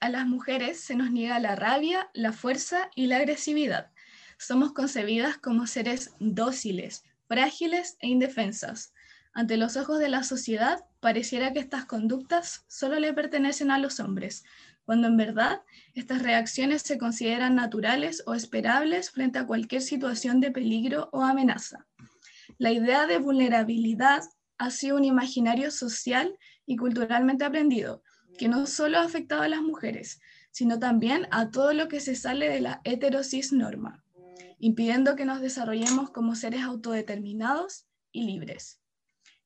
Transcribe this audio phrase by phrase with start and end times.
[0.00, 3.92] a las mujeres se nos niega la rabia, la fuerza y la agresividad.
[4.36, 8.92] Somos concebidas como seres dóciles, frágiles e indefensas.
[9.32, 14.00] Ante los ojos de la sociedad, pareciera que estas conductas solo le pertenecen a los
[14.00, 14.42] hombres,
[14.84, 15.62] cuando en verdad
[15.94, 21.86] estas reacciones se consideran naturales o esperables frente a cualquier situación de peligro o amenaza.
[22.58, 24.24] La idea de vulnerabilidad
[24.58, 28.02] ha sido un imaginario social y culturalmente aprendido,
[28.40, 30.18] que no solo ha afectado a las mujeres,
[30.50, 34.02] sino también a todo lo que se sale de la heterosis norma,
[34.58, 38.80] impidiendo que nos desarrollemos como seres autodeterminados y libres.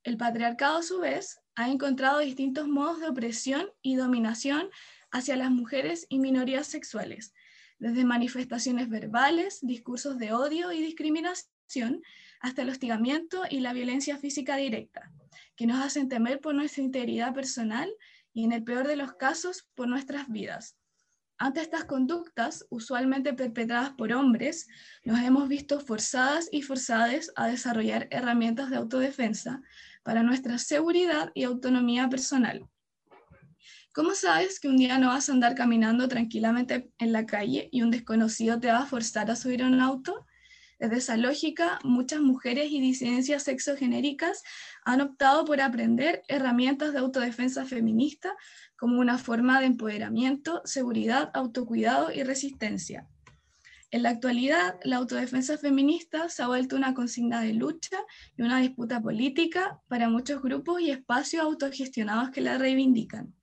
[0.03, 4.69] El patriarcado, a su vez, ha encontrado distintos modos de opresión y dominación
[5.11, 7.33] hacia las mujeres y minorías sexuales,
[7.79, 12.01] desde manifestaciones verbales, discursos de odio y discriminación,
[12.39, 15.11] hasta el hostigamiento y la violencia física directa,
[15.57, 17.89] que nos hacen temer por nuestra integridad personal
[18.35, 20.77] y, en el peor de los casos, por nuestras vidas.
[21.37, 24.67] Ante estas conductas, usualmente perpetradas por hombres,
[25.03, 29.61] nos hemos visto forzadas y forzadas a desarrollar herramientas de autodefensa
[30.03, 32.69] para nuestra seguridad y autonomía personal.
[33.93, 37.81] ¿Cómo sabes que un día no vas a andar caminando tranquilamente en la calle y
[37.81, 40.25] un desconocido te va a forzar a subir a un auto?
[40.77, 44.43] Desde esa lógica, muchas mujeres y disidencias sexogenéricas
[44.83, 48.35] han optado por aprender herramientas de autodefensa feminista
[48.77, 53.07] como una forma de empoderamiento, seguridad, autocuidado y resistencia.
[53.91, 57.97] En la actualidad, la autodefensa feminista se ha vuelto una consigna de lucha
[58.35, 63.33] y una disputa política para muchos grupos y espacios autogestionados que la reivindican.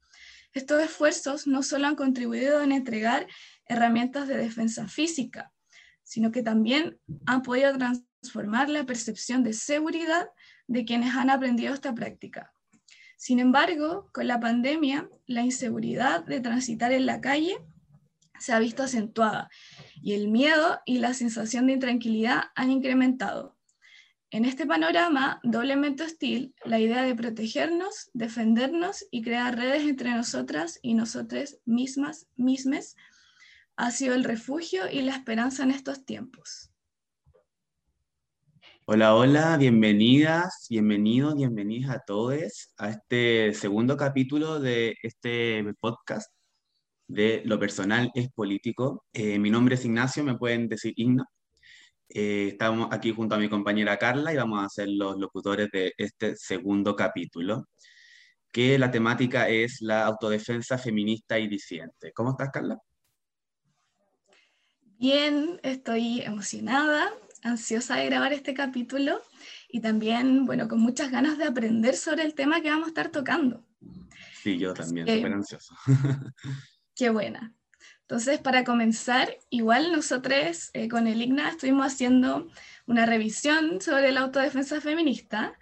[0.52, 3.26] Estos esfuerzos no solo han contribuido en entregar
[3.66, 5.50] herramientas de defensa física,
[6.02, 10.28] sino que también han podido transformar la percepción de seguridad
[10.66, 12.52] de quienes han aprendido esta práctica.
[13.16, 17.56] Sin embargo, con la pandemia, la inseguridad de transitar en la calle
[18.40, 19.48] se ha visto acentuada
[20.02, 23.56] y el miedo y la sensación de intranquilidad han incrementado.
[24.32, 30.80] En este panorama doblemente hostil, la idea de protegernos, defendernos y crear redes entre nosotras
[30.82, 32.96] y nosotras mismas, mismes,
[33.82, 36.70] ha sido el refugio y la esperanza en estos tiempos.
[38.86, 46.30] Hola, hola, bienvenidas, bienvenidos, bienvenidas a todos a este segundo capítulo de este podcast
[47.08, 49.04] de Lo personal es político.
[49.12, 51.24] Eh, mi nombre es Ignacio, me pueden decir Igna.
[52.08, 55.92] Eh, estamos aquí junto a mi compañera Carla y vamos a ser los locutores de
[55.96, 57.66] este segundo capítulo,
[58.52, 62.12] que la temática es la autodefensa feminista y disidente.
[62.12, 62.78] ¿Cómo estás, Carla?
[65.02, 69.20] Bien, estoy emocionada, ansiosa de grabar este capítulo
[69.68, 73.08] y también, bueno, con muchas ganas de aprender sobre el tema que vamos a estar
[73.08, 73.66] tocando.
[74.40, 75.74] Sí, yo también, súper ansioso.
[76.94, 77.52] Qué buena.
[78.02, 82.46] Entonces, para comenzar, igual nosotros eh, con el IGNA estuvimos haciendo
[82.86, 85.58] una revisión sobre la autodefensa feminista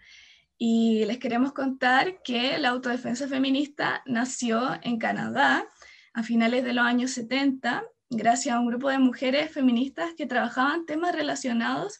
[0.59, 5.67] y les queremos contar que la autodefensa feminista nació en Canadá
[6.12, 10.84] a finales de los años 70 gracias a un grupo de mujeres feministas que trabajaban
[10.84, 11.98] temas relacionados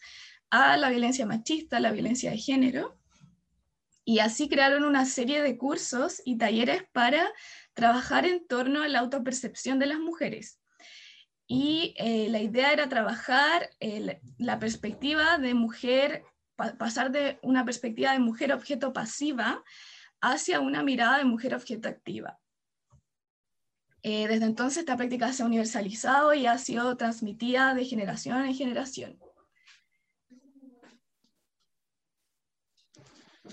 [0.49, 2.99] a la violencia machista, la violencia de género,
[4.03, 7.31] y así crearon una serie de cursos y talleres para
[7.73, 10.59] trabajar en torno a la autopercepción de las mujeres.
[11.47, 13.69] Y eh, la idea era trabajar
[14.37, 16.23] la perspectiva de mujer,
[16.55, 19.63] pasar de una perspectiva de mujer objeto pasiva
[20.19, 22.40] hacia una mirada de mujer objeto activa.
[24.03, 28.55] Eh, desde entonces esta práctica se ha universalizado y ha sido transmitida de generación en
[28.55, 29.19] generación.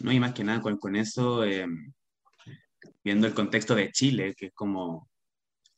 [0.00, 1.66] No, y más que nada con, eso, eh,
[3.04, 5.08] viendo el contexto de Chile, que es como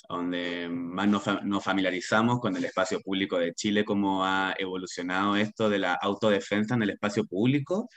[0.09, 5.79] donde más nos, familiarizamos con el espacio público de Chile, cómo ha evolucionado esto de
[5.79, 7.89] la autodefensa en el espacio público.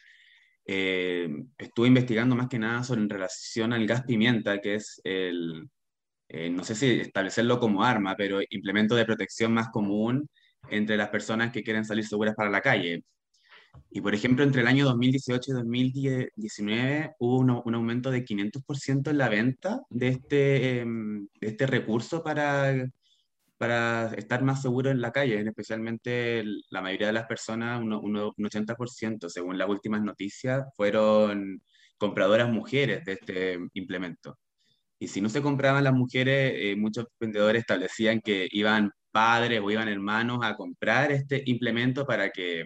[0.65, 1.27] Eh,
[1.57, 5.67] estuve investigando más que nada sobre en relación al gas pimienta, que es el,
[6.33, 10.27] eh, no sé si establecerlo como arma, pero implemento de protección más común
[10.69, 13.03] entre las personas que quieren salir seguras para la calle.
[13.91, 19.17] Y por ejemplo, entre el año 2018 y 2019 hubo un, aumento de 500% en
[19.19, 22.73] la venta de este, em, este recurso para,
[24.17, 29.29] estar más seguro en la calle, especialmente la mayoría de las personas, un, un 80%,
[29.29, 31.61] según las últimas noticias, fueron
[31.97, 34.37] compradoras mujeres de este implemento.
[35.03, 39.69] Y si no se compraban las mujeres, eh, muchos vendedores establecían que iban padres o
[39.69, 42.63] iban hermanos a comprar este implemento para que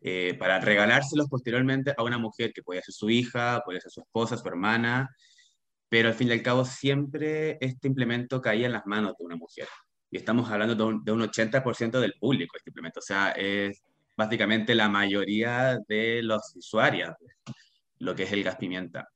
[0.00, 4.00] eh, para regalárselos posteriormente a una mujer que podía ser su hija, podía ser su
[4.00, 5.08] esposa, su hermana.
[5.88, 9.36] pero al fin y al cabo siempre este implemento caía en las manos de una
[9.36, 9.68] mujer.
[10.10, 13.80] Y estamos hablando de un, de un 80% del público este implemento, o sea, es
[14.16, 17.10] básicamente la mayoría de los usuarios,
[17.98, 19.11] lo que es el gas pimienta.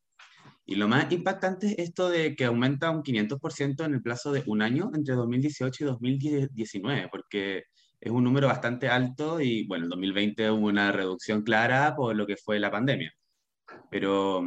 [0.66, 4.42] Y lo más impactante es esto de que aumenta un 500% en el plazo de
[4.46, 7.62] un año entre 2018 y 2019, porque
[8.00, 12.26] es un número bastante alto y bueno, en 2020 hubo una reducción clara por lo
[12.26, 13.12] que fue la pandemia.
[13.90, 14.44] Pero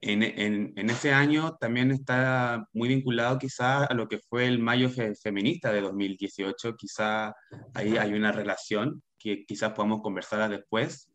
[0.00, 4.58] en, en, en ese año también está muy vinculado quizás a lo que fue el
[4.58, 4.88] Mayo
[5.22, 7.34] Feminista de 2018, quizás
[7.74, 11.10] ahí hay una relación que quizás podamos conversar después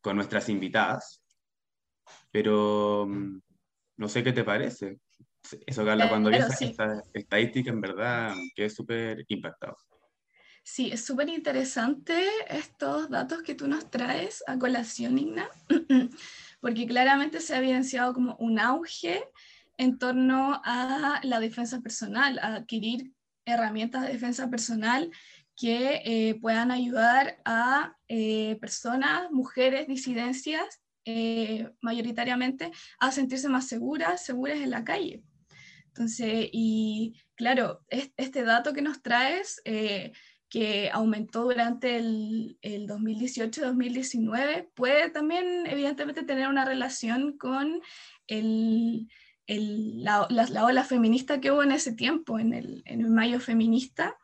[0.00, 1.22] con nuestras invitadas.
[2.36, 3.40] Pero mm,
[3.96, 5.00] no sé qué te parece.
[5.66, 9.74] Eso, Carla, cuando vi esta estadística, en verdad quedé súper impactado.
[10.62, 15.48] Sí, es súper interesante estos datos que tú nos traes a colación, Igna,
[16.60, 19.24] porque claramente se ha evidenciado como un auge
[19.78, 23.14] en torno a la defensa personal, a adquirir
[23.46, 25.10] herramientas de defensa personal
[25.56, 34.24] que eh, puedan ayudar a eh, personas, mujeres, disidencias, eh, mayoritariamente, a sentirse más seguras,
[34.24, 35.22] seguras en la calle.
[35.86, 39.62] Entonces, y claro, este dato que nos traes,
[40.48, 47.80] que aumentó durante el, el 2018-2019, puede también evidentemente tener una relación con
[48.26, 49.08] el,
[49.46, 54.16] la, la, ola feminista que hubo en ese tiempo, en el, en el mayo feminista,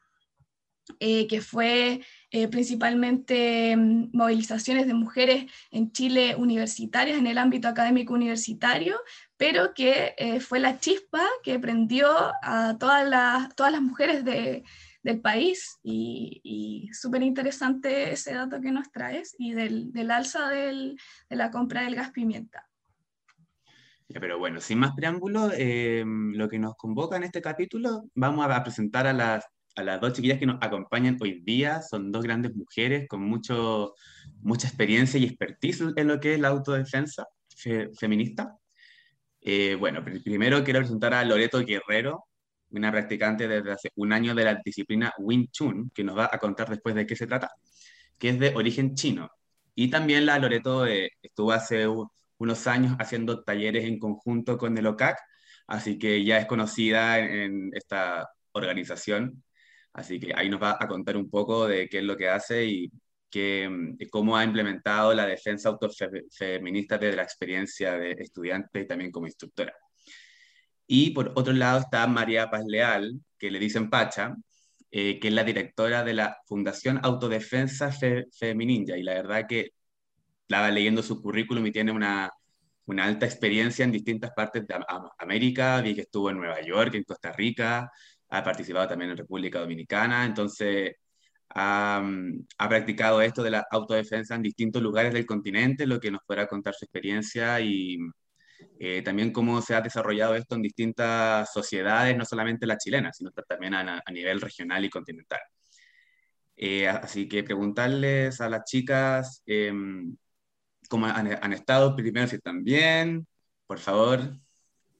[1.00, 7.68] eh, que fue eh, principalmente mm, movilizaciones de mujeres en Chile universitarias, en el ámbito
[7.68, 8.96] académico universitario,
[9.36, 12.08] pero que eh, fue la chispa que prendió
[12.42, 14.64] a todas las, todas las mujeres de,
[15.02, 20.48] del país y, y súper interesante ese dato que nos traes y del, del alza
[20.48, 22.66] del, de la compra del gas pimienta.
[24.08, 29.06] pero bueno, sin más preámbulo, lo que nos convoca en este capítulo, vamos a presentar
[29.06, 29.44] a las
[29.74, 31.82] a las dos chiquillas que nos acompañan hoy día.
[31.82, 33.94] Son dos grandes mujeres con mucho,
[34.40, 37.26] mucha experiencia y expertise en lo que es la autodefensa
[37.98, 38.56] feminista.
[39.40, 42.26] Eh, bueno, primero quiero presentar a Loreto Guerrero,
[42.70, 46.38] una practicante desde hace un año de la disciplina Wing Chun, que nos va a
[46.38, 47.50] contar después de qué se trata,
[48.18, 49.30] que es de origen chino.
[49.74, 51.86] Y también la Loreto eh, estuvo hace
[52.38, 55.18] unos años haciendo talleres en conjunto con el OCAC,
[55.66, 59.42] así que ya es conocida en esta organización
[59.94, 62.64] Así que ahí nos va a contar un poco de qué es lo que hace
[62.64, 62.90] y
[64.10, 69.74] cómo ha implementado la defensa autofeminista desde la experiencia de estudiante y también como instructora.
[70.86, 74.34] Y por otro lado está María Paz Leal, que le dicen Pacha,
[74.90, 78.96] eh, que es la directora de la Fundación Autodefensa Fe Femininja.
[78.96, 79.70] Y la verdad que
[80.42, 82.30] estaba leyendo su currículum y tiene una,
[82.86, 84.74] una alta experiencia en distintas partes de
[85.18, 85.80] América.
[85.80, 87.90] Vi que estuvo en Nueva York, en Costa Rica,
[88.32, 90.96] ha participado también en República Dominicana, entonces
[91.50, 92.02] ha,
[92.58, 96.46] ha, practicado esto de la autodefensa en distintos lugares del continente, lo que nos podrá
[96.46, 97.98] contar su experiencia y
[98.78, 103.30] eh, también cómo se ha desarrollado esto en distintas sociedades, no solamente la chilena, sino
[103.30, 105.40] también a, a nivel regional y continental.
[106.56, 110.16] Eh, así que preguntarles a las chicas em,
[110.88, 113.26] cómo han, han, estado, primero si están bien,
[113.66, 114.38] por favor,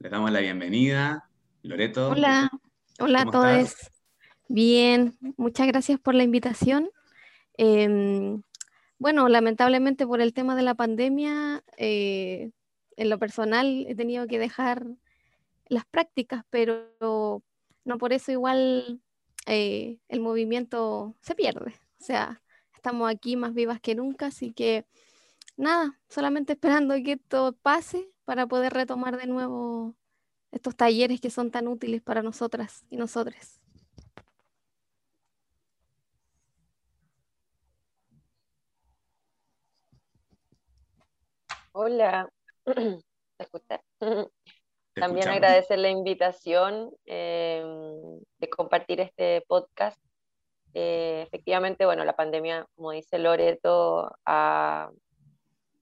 [0.01, 1.29] les damos la bienvenida.
[1.63, 2.11] Loreto.
[2.11, 2.51] Hola.
[2.99, 3.75] Hola a todos.
[4.49, 6.91] Bien, muchas gracias por la invitación.
[7.57, 8.43] Em,
[8.99, 12.51] bueno, lamentablemente por el tema de la pandemia, eh,
[12.97, 14.87] en lo personal he tenido que dejar
[15.67, 17.43] las prácticas, pero
[17.85, 19.01] no por eso igual
[19.47, 21.75] eh, el movimiento se pierde.
[22.01, 22.43] O sea,
[22.75, 24.87] estamos aquí más vivas que nunca, así que
[25.57, 26.53] nada, solamente
[26.87, 29.97] esperando que esto pase para poder retomar de nuevo
[30.53, 33.59] estos talleres que son tan útiles para nosotras y nosotros.
[41.73, 42.29] Hola,
[42.67, 44.31] ¿te
[44.95, 49.99] También agradecer la invitación em, de compartir este podcast.
[50.75, 54.91] Eh, efectivamente, bueno, la pandemia, como dice Loreto, ha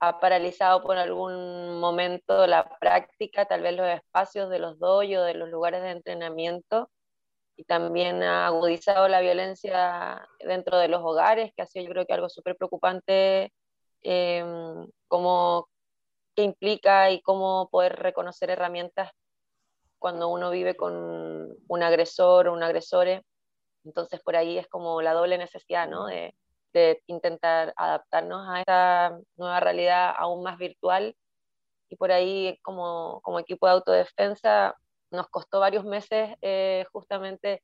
[0.01, 5.35] ha paralizado por algún momento la práctica, tal vez los espacios de los doyos, de
[5.35, 6.89] los lugares de entrenamiento,
[7.55, 12.05] y también ha agudizado la violencia dentro de los hogares, que ha sido yo creo
[12.07, 13.53] que algo súper preocupante,
[14.03, 14.43] eh,
[15.07, 15.69] como
[16.35, 19.11] qué implica y cómo poder reconocer herramientas
[19.99, 20.93] cuando uno vive con
[21.67, 23.23] un agresor o un agresore.
[23.85, 26.07] Entonces por ahí es como la doble necesidad, ¿no?
[26.73, 31.15] De intentar adaptarnos a esta nueva realidad aún más virtual.
[31.89, 34.75] Y por ahí como, como equipo de autodefensa
[35.11, 37.61] nos costó varios meses eh, justamente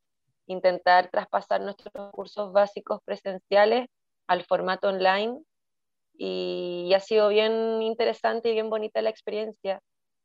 [0.47, 3.87] intentar traspasar nuestros cursos básicos presenciales
[4.27, 5.41] al formato online.
[6.17, 9.81] Y, ha sido bien interesante y bien bonita la experiencia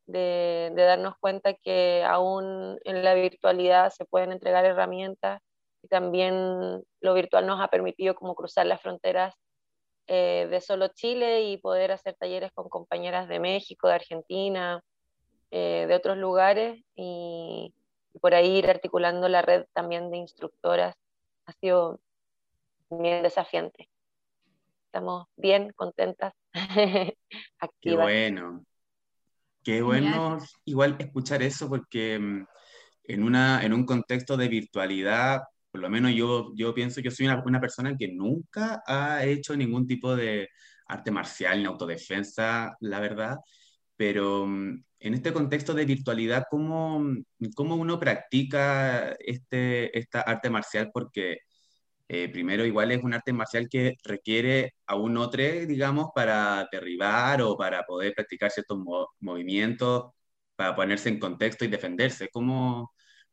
[0.07, 5.41] de, de, darnos cuenta que aún en la virtualidad se pueden entregar herramientas
[5.83, 9.35] y también lo virtual nos ha permitido como cruzar las fronteras
[10.07, 14.83] eh, de solo Chile y poder hacer talleres con compañeras de México, de Argentina,
[15.51, 17.75] eh, de otros lugares y,
[18.21, 20.95] por ahí ir articulando la red también de instructoras
[21.47, 21.99] ha sido
[22.91, 23.89] bien desafiante.
[24.87, 26.35] Estamos bien contentas,
[27.59, 28.07] activas.
[28.07, 28.65] Qué bueno.
[29.65, 32.47] Qué bueno igual escuchar eso porque mm,
[33.05, 37.27] en, una, en un contexto de virtualidad por lo menos yo, yo pienso que soy
[37.27, 40.49] una, persona que nunca ha hecho ningún tipo de
[40.87, 43.39] arte marcial ni autodefensa, la verdad,
[43.97, 47.03] pero mm, en este contexto de virtualidad, ¿cómo,
[47.57, 50.91] cómo uno practica este, esta arte marcial?
[50.93, 51.39] Porque
[52.09, 57.43] eh, primero igual es un arte marcial que requiere a un otro, digamos, para derribar
[57.43, 58.79] o para poder practicar ciertos
[59.21, 60.13] movimientos,
[60.57, 62.29] para ponerse en contexto y defenderse.
[62.31, 62.93] ¿Cómo,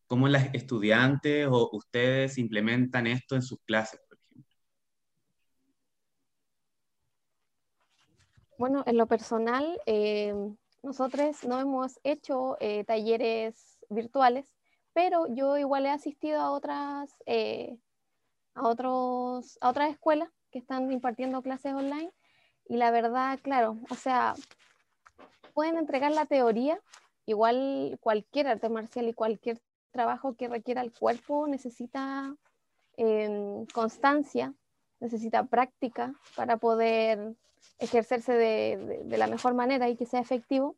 [0.10, 4.56] ¿Cómo las estudiantes o ustedes implementan esto en sus clases, por ejemplo?
[8.58, 10.34] Bueno, en lo personal, eh,
[10.82, 14.48] nosotros no hemos hecho eh, talleres virtuales,
[14.94, 17.78] pero yo igual he asistido a otras, eh,
[18.56, 22.12] a, otros, a otras escuelas que están impartiendo clases online
[22.68, 24.34] y la verdad, claro, o sea,
[25.54, 26.82] pueden entregar la teoría,
[27.28, 32.36] igual cualquier arte marcial y cualquier trabajo que requiera el cuerpo necesita
[32.98, 34.54] em, constancia,
[35.00, 37.36] necesita práctica para poder
[37.80, 40.76] ejercerse de, la mejor manera y que sea efectivo.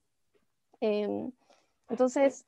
[0.79, 1.31] Em,
[1.89, 2.45] entonces,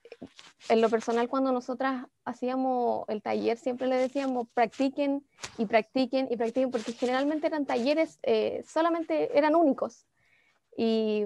[0.70, 5.25] en lo personal, cuando nosotras hacíamos el taller, siempre le decíamos practiquen
[5.58, 10.08] y practiquen y practiquen, porque generalmente eran talleres, eh, solamente eran únicos.
[10.77, 11.24] Y,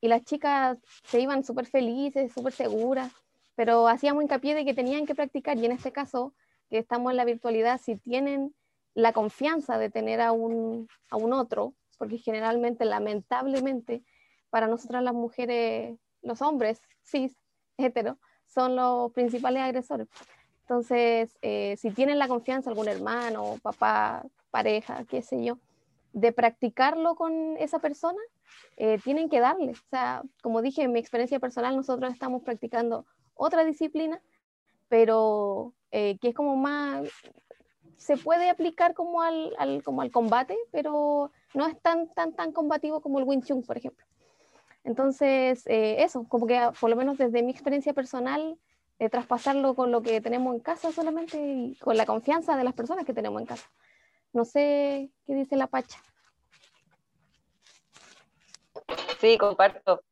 [0.00, 3.12] y las chicas se iban súper felices, súper seguras
[3.58, 6.32] pero hacíamos hincapié de que tenían que practicar y en este caso,
[6.70, 8.54] que estamos en la virtualidad, si tienen
[8.94, 14.04] la confianza de tener a un, a un otro, porque generalmente, lamentablemente,
[14.48, 17.36] para nosotras las mujeres, los hombres cis,
[17.78, 20.06] hetero, son los principales agresores.
[20.60, 25.58] Entonces, eh, si tienen la confianza, algún hermano, papá, pareja, qué sé yo,
[26.12, 28.20] de practicarlo con esa persona,
[28.76, 29.72] eh, tienen que darle.
[29.72, 33.04] O sea, como dije, en mi experiencia personal, nosotros estamos practicando
[33.38, 34.20] otra disciplina,
[34.88, 37.08] pero eh, que es como más,
[37.96, 43.00] se puede aplicar como al, como al combate, pero no es tan, tan, tan combativo
[43.00, 44.04] como el Wing Chun, por ejemplo.
[44.84, 48.58] Entonces, eh, eso, como que por lo menos desde mi experiencia personal,
[48.98, 52.74] eh, traspasarlo con lo que tenemos en casa solamente y con la confianza de las
[52.74, 53.70] personas que tenemos en casa.
[54.32, 55.98] No sé qué dice la Pacha.
[59.20, 60.02] Sí, comparto.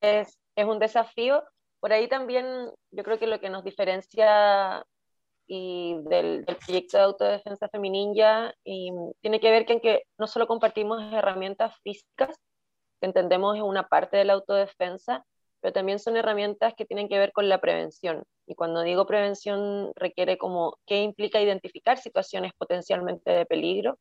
[0.00, 1.44] Es, es un desafío
[1.82, 4.86] por ahí también yo creo que lo que nos diferencia
[5.48, 11.02] y del, proyecto de autodefensa femininja y tiene que ver en que no solo compartimos
[11.12, 12.38] herramientas físicas,
[13.00, 15.26] que entendemos es una parte de la autodefensa,
[15.60, 18.22] pero también son herramientas que tienen que ver con la prevención.
[18.46, 23.98] Y cuando digo prevención requiere como qué implica identificar situaciones potencialmente de peligro,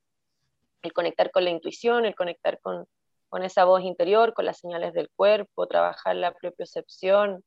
[0.84, 2.86] el conectar con la intuición, el conectar con,
[3.28, 7.44] con esa voz interior, con las señales del cuerpo, trabajar la propiocepción,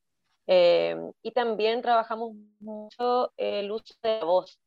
[0.46, 4.58] eh, y también trabajamos mucho el uso de la voz.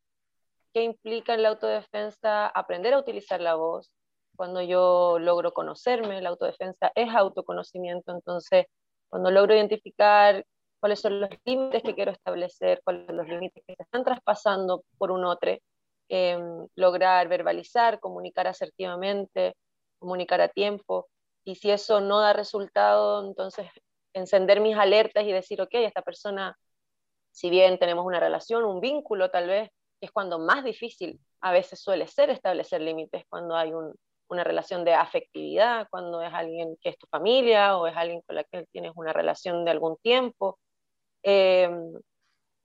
[0.74, 3.92] ¿Qué implica en la autodefensa aprender a utilizar la voz?
[4.36, 8.66] Cuando yo logro conocerme, la autodefensa es autoconocimiento, entonces
[9.10, 10.46] cuando logro identificar
[10.80, 14.84] cuáles son los límites que quiero establecer, cuáles son los límites que se están traspasando
[14.98, 15.58] por un otro,
[16.10, 19.56] em, lograr verbalizar, comunicar asertivamente,
[20.00, 21.08] comunicar a tiempo,
[21.44, 23.68] y si eso no da resultado, entonces
[24.18, 26.58] encender mis alertas y decir, ok, esta persona,
[27.32, 29.70] si bien tenemos una relación, un vínculo tal vez,
[30.02, 33.72] es cuando más difícil a veces suele ser establecer límites, cuando hay
[34.30, 38.36] una relación de afectividad, cuando es alguien que es tu familia o es alguien con
[38.36, 40.60] la que tienes una relación de algún tiempo.
[41.24, 41.94] Em,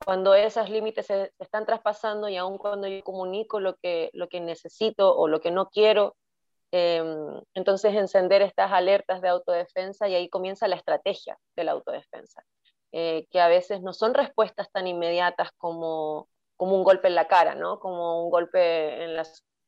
[0.03, 4.41] cuando esos límites se, están traspasando y aun cuando yo comunico lo que, lo que
[4.41, 6.15] necesito o lo que no quiero,
[6.75, 12.43] Em, entonces, encender estas alertas de autodefensa y ahí comienza la estrategia de la autodefensa,
[12.91, 17.27] eh, que a veces no son respuestas tan inmediatas como, como un golpe en la
[17.27, 17.79] cara, ¿no?
[17.79, 19.23] como un golpe en la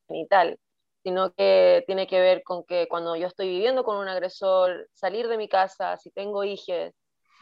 [0.08, 0.58] genital,
[1.04, 5.28] sino que tiene que ver con que cuando yo estoy viviendo con un agresor, salir
[5.28, 6.92] de mi casa, si tengo hijos,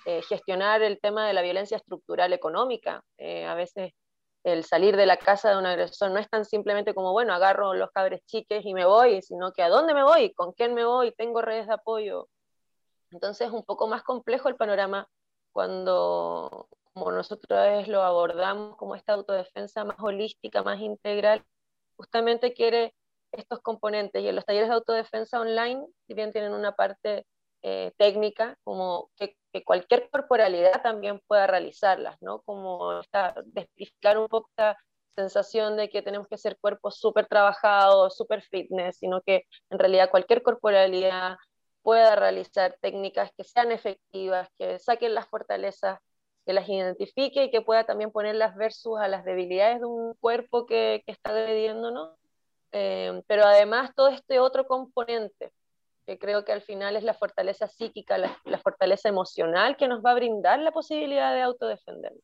[0.07, 3.03] eh, gestionar el tema de la violencia estructural económica.
[3.17, 3.93] Eh, a veces
[4.45, 7.75] el salir de la casa de un agresor no es tan simplemente como, bueno, agarro
[7.75, 10.85] los cabres chiques y me voy, sino que a dónde me voy, con quién me
[10.85, 12.29] voy, tengo redes de apoyo.
[13.11, 15.09] Entonces es un poco más complejo el panorama
[15.53, 21.45] cuando como nosotros lo abordamos como esta autodefensa más holística, más integral,
[21.97, 22.95] justamente quiere
[23.33, 24.23] estos componentes.
[24.23, 27.27] Y en los talleres de autodefensa online, si bien tienen una parte
[27.67, 32.43] eh, técnica, como que, cualquier corporalidad también pueda realizarlas, ¿no?
[32.43, 34.77] Como esta, un poco esta
[35.17, 40.11] sensación de que tenemos que ser cuerpos súper trabajados, súper fitness, sino que en realidad
[40.11, 41.37] cualquier corporalidad
[41.83, 46.01] pueda realizar técnicas que sean efectivas, que saquen las fortalezas,
[46.45, 50.67] que las identifique y que pueda también ponerlas versus a las debilidades de un cuerpo
[50.67, 52.15] que, está agrediendo, ¿no?
[52.73, 55.53] Eh, pero además todo este otro componente,
[56.07, 60.11] que creo que al final es la fortaleza psíquica, la, fortaleza emocional que nos va
[60.11, 62.23] a brindar la posibilidad de autodefendernos.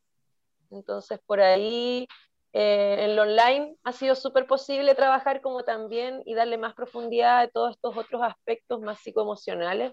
[0.71, 2.07] Entonces, por ahí,
[2.53, 7.41] eh, en lo online ha sido súper posible trabajar como también y darle más profundidad
[7.41, 9.93] a todos estos otros aspectos más psicoemocionales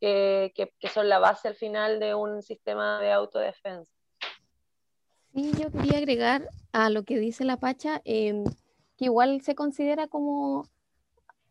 [0.00, 3.90] que, que, son la base al final de un sistema de autodefensa.
[5.32, 8.44] Sí, yo quería agregar a lo que dice la Pacha, em,
[8.96, 10.68] que igual se considera como,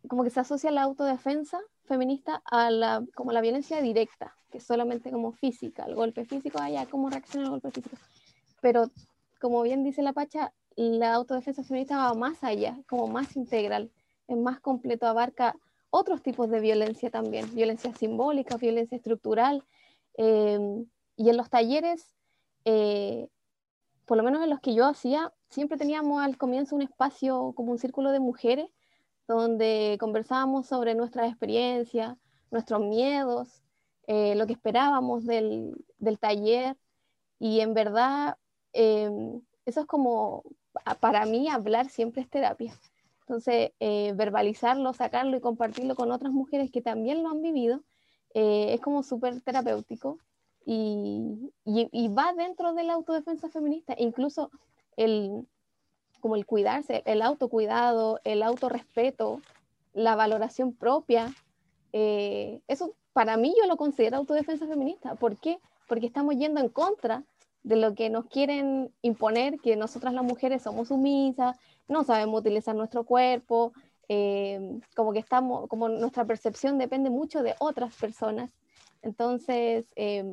[0.07, 4.63] como que se asocia la autodefensa feminista a la, como la violencia directa, que es
[4.65, 7.97] solamente como física, el golpe físico, allá, cómo reacciona el golpe físico.
[8.61, 8.89] Pero
[9.39, 13.91] como bien dice la Pacha, la autodefensa feminista va más allá, como más integral,
[14.27, 15.55] es más completo, abarca
[15.89, 19.63] otros tipos de violencia también, violencia simbólica, violencia estructural.
[20.15, 22.15] Em, y en los talleres,
[22.65, 23.27] eh,
[24.05, 27.71] por lo menos en los que yo hacía, siempre teníamos al comienzo un espacio como
[27.71, 28.69] un círculo de mujeres
[29.27, 32.17] donde conversábamos sobre nuestras experiencias,
[32.51, 33.63] nuestros miedos,
[34.07, 36.77] eh, lo que esperábamos del, del, taller.
[37.39, 38.37] Y en verdad,
[38.73, 40.43] em, eso es como,
[40.99, 42.73] para mí, hablar siempre es terapia.
[43.21, 47.83] Entonces, eh, verbalizarlo, sacarlo y compartirlo con otras mujeres que también lo han vivido
[48.33, 50.19] eh, es como súper terapéutico
[50.65, 54.49] y, y, va dentro de la autodefensa feminista, incluso
[54.95, 55.45] el,
[56.23, 59.41] como el cuidarse, el autocuidado, el autorrespeto,
[59.91, 61.35] la valoración propia.
[61.91, 65.15] Eh, eso para mí yo lo considero autodefensa feminista.
[65.15, 65.59] ¿Por qué?
[65.85, 67.25] Porque estamos yendo en contra
[67.63, 71.57] de lo que nos quieren imponer, que nosotras las mujeres somos sumisas,
[71.89, 73.73] no sabemos utilizar nuestro cuerpo,
[74.07, 78.49] eh, como que estamos, como nuestra percepción depende mucho de otras personas.
[79.01, 80.23] Entonces, eh,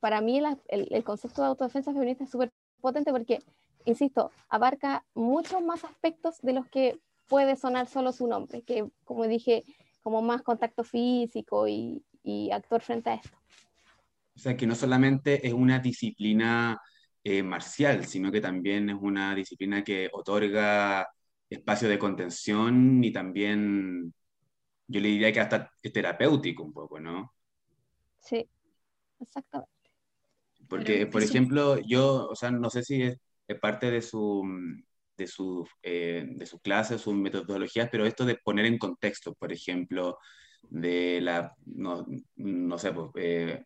[0.00, 3.38] para mí el, concepto de autodefensa feminista es súper potente porque,
[3.84, 9.26] insisto, abarca muchos más aspectos de los que puede sonar solo su nombre, que como
[9.26, 9.64] dije,
[10.02, 13.36] como más contacto físico y, y actuar frente a esto.
[14.34, 16.80] O sea, que no solamente es una disciplina
[17.24, 21.06] eh, marcial, sino que también es una disciplina que otorga
[21.48, 24.12] espacio de contención y también,
[24.88, 27.32] yo le diría que hasta es terapéutico un poco, ¿no?
[28.18, 28.48] Sí,
[29.20, 29.70] exactamente.
[30.68, 33.18] Porque, por ejemplo, yo, o sea, no sé si es,
[33.56, 34.42] parte de su,
[35.16, 39.52] de su, eh, de sus clases, sus metodologías, pero esto de poner en contexto, por
[39.52, 40.18] ejemplo,
[40.62, 43.64] de la, no, no sé, pues, eh,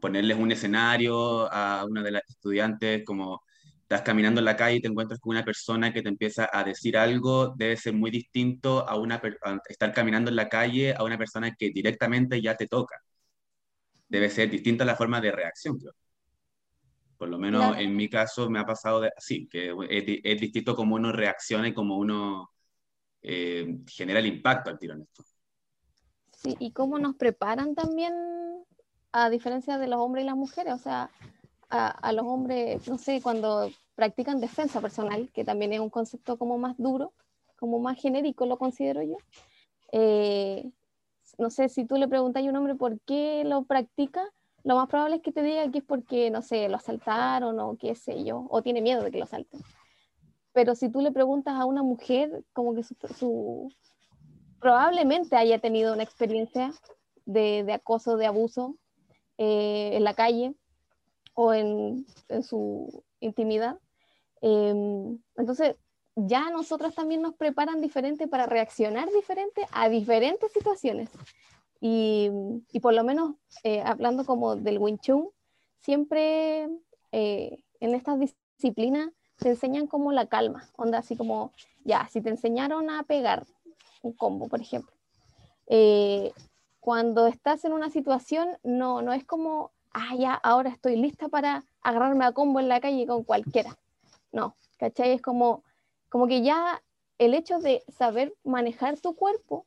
[0.00, 3.42] ponerles un escenario a una de las estudiantes como
[3.88, 6.62] estás caminando en la calle y te encuentras con una persona que te empieza a
[6.64, 9.20] decir algo, debe ser muy distinto a, una,
[9.68, 12.96] estar caminando en la calle a una persona que directamente ya te toca.
[14.08, 15.78] Debe ser distinta la forma de reacción,
[17.18, 21.10] Por lo menos en mi caso me ha pasado así, que es, distinto cómo uno
[21.10, 22.50] reacciona y cómo uno
[23.20, 25.24] eh, genera el impacto al tiro en esto.
[26.32, 28.14] Sí, y cómo nos preparan también
[29.10, 31.10] a diferencia de los hombres y las mujeres, o sea,
[31.70, 36.56] a, los hombres, no sé, cuando practican defensa personal, que también es un concepto como
[36.56, 37.12] más duro,
[37.58, 39.16] como más genérico, lo considero yo.
[39.90, 40.70] Eh,
[41.36, 44.22] no sé, si tú le preguntas a un hombre por qué lo practica,
[44.68, 47.78] lo más probable es que te diga que es porque, no sé, lo asaltaron o
[47.78, 49.62] qué sé yo, o tiene miedo de que lo asalten.
[50.52, 53.72] Pero si tú le preguntas a una mujer, como que su,
[54.60, 56.70] probablemente haya tenido una experiencia
[57.24, 58.76] de, de acoso, de abuso,
[59.38, 60.52] eh, en la calle
[61.32, 62.04] o en,
[62.42, 63.78] su intimidad.
[64.42, 65.76] Em, entonces,
[66.14, 71.08] ya nosotros también nos preparan diferente para reaccionar diferente a diferentes situaciones.
[71.80, 72.30] Y,
[72.82, 75.28] por lo menos, eh, hablando como del Wing Chun,
[75.78, 76.68] siempre
[77.12, 81.52] eh, en estas disciplinas te enseñan como la calma, onda así como,
[81.84, 83.46] ya, si te enseñaron a pegar
[84.02, 84.92] un combo, por ejemplo.
[85.68, 86.32] Eh,
[86.80, 91.64] cuando estás en una situación, no, no es como, ah, ya, ahora estoy lista para
[91.82, 93.76] agarrarme a combo en la calle con cualquiera.
[94.32, 95.12] No, ¿cachai?
[95.12, 95.62] Es como,
[96.08, 96.82] como que ya
[97.18, 99.66] el hecho de saber manejar tu cuerpo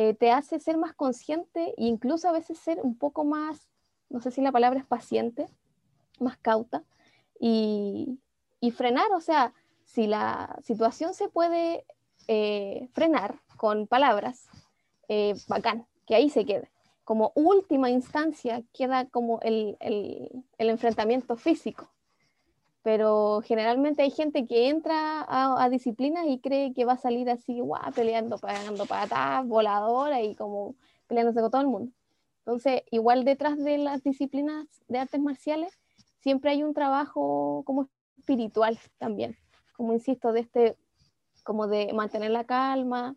[0.00, 3.68] eh, te hace ser más consciente e incluso a veces ser un poco más,
[4.08, 5.48] no sé si la palabra es paciente,
[6.20, 6.84] más cauta
[7.40, 8.20] y,
[8.76, 11.84] frenar, o sea, si la situación se puede
[12.28, 14.46] eh, frenar con palabras,
[15.08, 16.70] eh, bacán, que ahí se quede.
[17.02, 19.76] Como última instancia queda como el,
[20.58, 21.90] enfrentamiento físico,
[22.82, 27.60] pero generalmente hay gente que entra a, disciplinas y cree que va a salir así,
[27.60, 30.74] guau, peleando, pegando patas, voladora y como
[31.06, 31.92] peleándose con todo el mundo.
[32.40, 35.78] Entonces, igual detrás de las disciplinas de artes marciales,
[36.20, 39.36] siempre hay un trabajo como espiritual también,
[39.76, 40.76] como insisto, de este,
[41.44, 43.16] como de mantener la calma,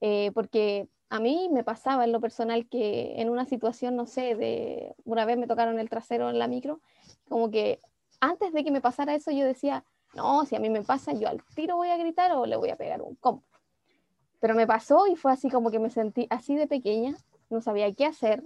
[0.00, 4.34] eh, porque a mí me pasaba en lo personal que en una situación, no sé,
[4.36, 6.80] de una vez me tocaron el trasero en la micro,
[7.28, 7.80] como que
[8.20, 11.28] antes de que me pasara eso, yo decía, no, si a mí me pasa, yo
[11.28, 13.44] al tiro voy a gritar o le voy a pegar un combo.
[14.40, 17.14] Pero me pasó y fue así como que me sentí así de pequeña,
[17.50, 18.42] no sabía qué hacer.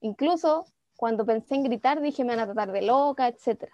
[0.00, 3.70] Incluso cuando pensé en gritar dije, me van a tratar de loca, etc.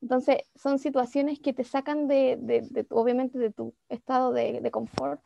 [0.00, 5.20] Entonces, son situaciones que te sacan de, de, obviamente, de tu estado de, de confort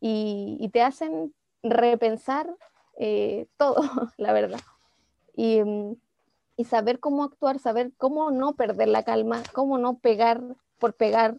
[0.00, 2.54] y, te hacen repensar
[2.98, 3.76] eh, todo,
[4.18, 4.60] la verdad.
[5.34, 5.96] Y, mm,
[6.56, 10.42] y saber cómo actuar, saber cómo no perder la calma, cómo no pegar
[10.78, 11.38] por pegar.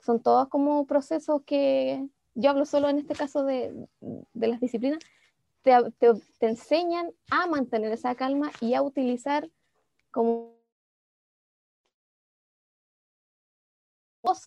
[0.00, 4.98] Son todos como procesos que yo hablo solo en este caso de, de las disciplinas,
[5.62, 9.50] te, te, te, enseñan a mantener esa calma y a utilizar
[10.10, 10.60] como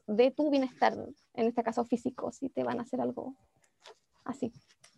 [0.08, 0.94] de tu bienestar,
[1.34, 3.36] en este caso físico, si te van a hacer algo
[4.24, 4.52] así.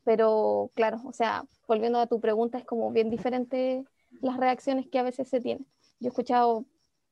[0.04, 3.84] Pero claro, o sea, volviendo a tu pregunta, es como bien diferente
[4.22, 5.66] las reacciones que a veces se tienen.
[6.00, 6.66] Yo he escuchado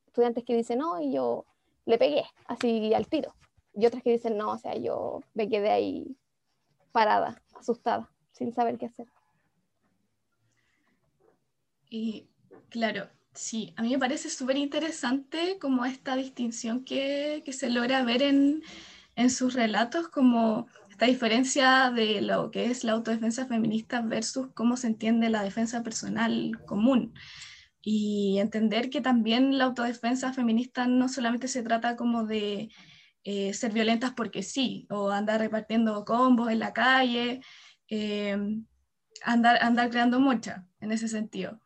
[0.07, 1.45] estudiantes que dicen, no, y yo
[1.85, 3.33] le pegué así al tiro.
[3.73, 6.15] Y otras que dicen, no, o sea, yo me quedé ahí
[6.91, 9.07] parada, asustada, sin saber qué hacer.
[11.89, 12.27] Y
[12.69, 18.03] claro, sí, a mí me parece súper interesante como esta distinción que, que, se logra
[18.03, 18.63] ver en,
[19.15, 24.77] en sus relatos, como esta diferencia de lo que es la autodefensa feminista versus cómo
[24.77, 27.15] se entiende la defensa personal común.
[27.81, 32.69] Y entender que también la autodefensa feminista no solamente se trata como de
[33.23, 37.41] eh, ser violentas porque sí, o andar repartiendo combos en la calle,
[37.89, 38.37] eh,
[39.23, 41.59] andar, andar creando mucha en ese sentido.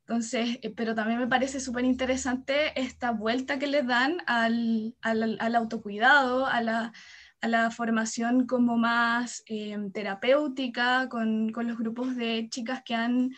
[0.00, 5.36] Entonces, eh, pero también me parece súper interesante esta vuelta que le dan al, al,
[5.38, 6.92] al autocuidado, a la,
[7.40, 13.30] a la formación como más em, terapéutica con, con, los grupos de chicas que han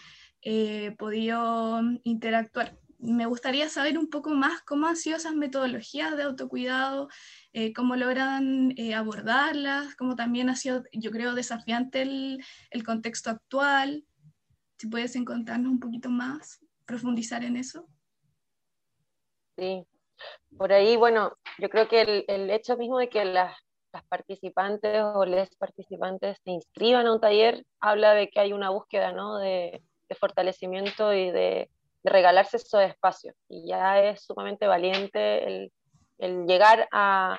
[0.43, 2.79] eh, podido interactuar.
[2.99, 7.09] Me gustaría saber un poco más cómo han sido esas metodologías de autocuidado,
[7.53, 13.31] eh, cómo logran eh, abordarlas, cómo también ha sido, yo creo, desafiante el, el contexto
[13.31, 14.05] actual.
[14.79, 17.87] Si puedes encontrarnos un poquito más, profundizar en eso.
[19.57, 19.85] Sí,
[20.57, 23.55] por ahí, bueno, yo creo que el, el, hecho mismo de que las
[23.93, 28.71] las participantes o les participantes se inscriban a un taller, habla de que hay una
[28.71, 29.39] búsqueda ¿no?
[29.39, 31.71] de, de, fortalecimiento y de,
[32.03, 33.35] de, regalarse esos espacios.
[33.49, 35.73] Y ya es sumamente valiente el,
[36.19, 37.39] el llegar a,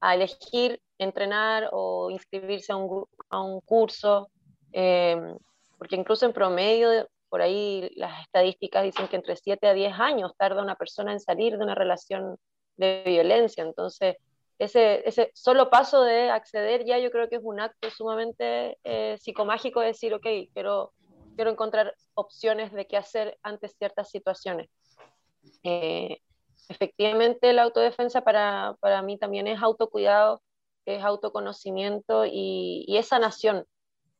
[0.00, 4.28] a, elegir entrenar o inscribirse a un, a un curso,
[4.72, 5.34] eh,
[5.78, 10.32] porque incluso en promedio, por ahí las estadísticas dicen que entre 7 a 10 años
[10.36, 12.36] tarda una persona en salir de una relación
[12.76, 13.64] de violencia.
[13.64, 14.16] Entonces,
[14.58, 19.18] ese, ese solo paso de acceder ya yo creo que es un acto sumamente eh,
[19.20, 20.92] psicomágico de decir, ok, quiero,
[21.34, 24.70] quiero encontrar opciones de qué hacer ante ciertas situaciones.
[25.62, 26.18] Eh,
[26.68, 30.42] efectivamente, la autodefensa para, para, mí también es autocuidado,
[30.86, 33.66] es autoconocimiento y, y es sanación.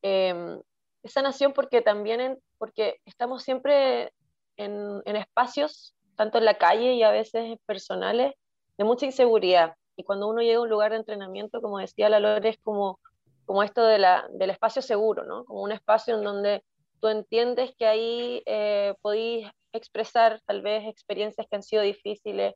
[0.02, 0.60] Eh,
[1.02, 1.14] es
[1.54, 4.12] porque también porque estamos siempre
[4.56, 8.34] en, en espacios, tanto en la calle y a veces personales,
[8.76, 12.20] de mucha inseguridad y cuando uno llega a un lugar de entrenamiento, como decía la
[12.20, 13.00] Lore, es como,
[13.44, 15.44] como esto de la, del espacio seguro, ¿no?
[15.44, 16.62] Como un espacio en donde
[17.00, 22.54] tú entiendes que ahí eh, podéis expresar tal vez experiencias que han sido difíciles,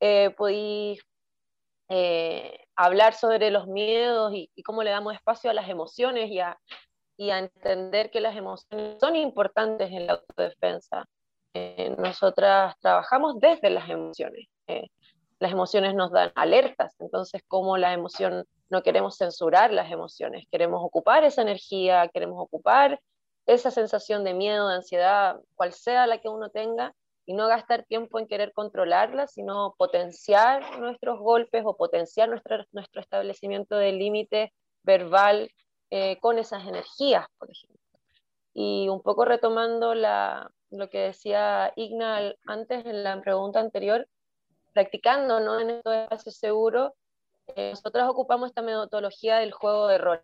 [0.00, 1.00] eh, podéis
[1.88, 6.40] eh, hablar sobre los miedos y, y, cómo le damos espacio a las emociones y
[6.40, 6.58] a,
[7.16, 11.06] y a entender que las emociones son importantes en la autodefensa.
[11.54, 14.48] Eh, nosotras trabajamos desde las emociones.
[15.42, 20.80] Las emociones nos dan alertas, entonces como la emoción, no queremos censurar las emociones, queremos
[20.84, 23.00] ocupar esa energía, queremos ocupar
[23.46, 26.94] esa sensación de miedo, de ansiedad, cual sea la que uno tenga,
[27.26, 33.00] y no gastar tiempo en querer controlarla, sino potenciar nuestros golpes o potenciar nuestro, nuestro
[33.00, 34.52] establecimiento de límite
[34.84, 35.50] verbal
[35.90, 37.80] eh, con esas energías, por ejemplo.
[38.54, 44.06] Y un poco retomando la, lo que decía Igna antes en la pregunta anterior,
[44.72, 45.60] practicando ¿no?
[45.60, 46.92] en estos espacios seguros,
[47.48, 50.22] eh, nosotros ocupamos esta metodología del juego de rol,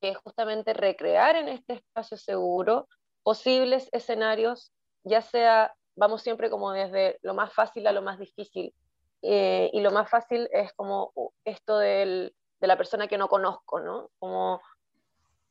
[0.00, 2.88] que es justamente recrear en este espacio seguro
[3.22, 4.72] posibles escenarios,
[5.02, 8.72] ya sea, vamos siempre como desde lo más fácil a lo más difícil,
[9.22, 11.12] eh, y lo más fácil es como
[11.44, 14.10] esto del, de la persona que no conozco, ¿no?
[14.18, 14.60] Como,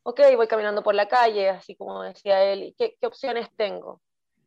[0.04, 4.00] ok, voy caminando por la calle, así como decía él, ¿qué, qué opciones tengo?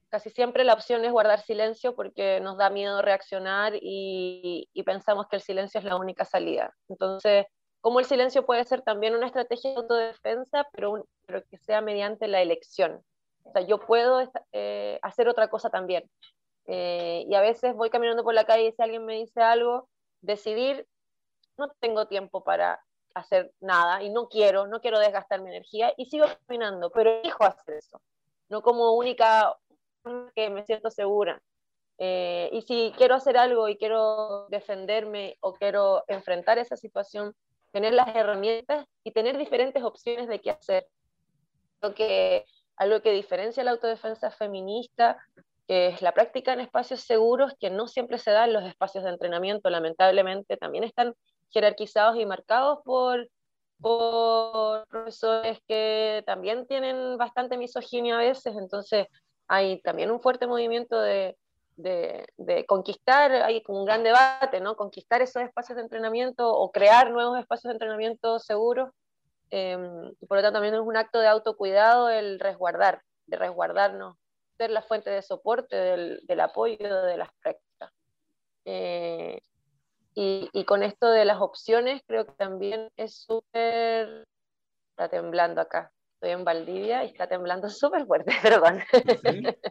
[0.09, 5.35] Casi siempre la opción es guardar silencio porque nos da miedo reaccionar y, pensamos que
[5.35, 6.73] el silencio es la única salida.
[6.87, 7.45] Entonces,
[7.79, 12.27] como el silencio puede ser también una estrategia de autodefensa, pero, pero que sea mediante
[12.27, 13.01] la elección.
[13.43, 16.09] O sea, yo puedo eh, hacer otra cosa también.
[16.65, 19.87] Eh, y a veces voy caminando por la calle y si alguien me dice algo,
[20.21, 20.87] decidir,
[21.57, 22.79] no tengo tiempo para
[23.15, 27.43] hacer nada y no quiero, no quiero desgastar mi energía y sigo caminando, pero elijo
[27.43, 28.01] hacer eso.
[28.49, 29.55] No como única
[30.35, 31.41] que me siento segura.
[31.97, 37.35] Eh, y si quiero hacer algo y quiero defenderme o quiero enfrentar esa situación,
[37.71, 40.87] tener las herramientas y tener diferentes opciones de qué hacer.
[41.79, 42.45] Creo que
[42.77, 45.17] algo que diferencia la autodefensa feminista
[45.67, 49.69] es la práctica en espacios seguros que no siempre se dan los espacios de entrenamiento,
[49.69, 51.13] lamentablemente también están
[51.51, 53.29] jerarquizados y marcados por,
[53.79, 59.07] por profesores que también tienen bastante misoginia a veces, entonces
[59.49, 61.35] hay también un fuerte movimiento de,
[61.75, 64.75] de, conquistar, hay como un gran debate, ¿no?
[64.75, 68.91] Conquistar esos espacios de entrenamiento o crear nuevos espacios de entrenamiento seguros.
[69.49, 74.17] Em, por lo tanto, también es un acto de autocuidado el resguardar, de resguardarnos,
[74.57, 77.91] ser la fuente de soporte del, del apoyo de las prácticas.
[78.65, 79.41] Eh,
[80.13, 84.27] y, y, con esto de las opciones, creo que también es súper...
[84.91, 85.91] Está temblando acá.
[86.19, 88.83] Estoy en Valdivia y está temblando súper fuerte, perdón.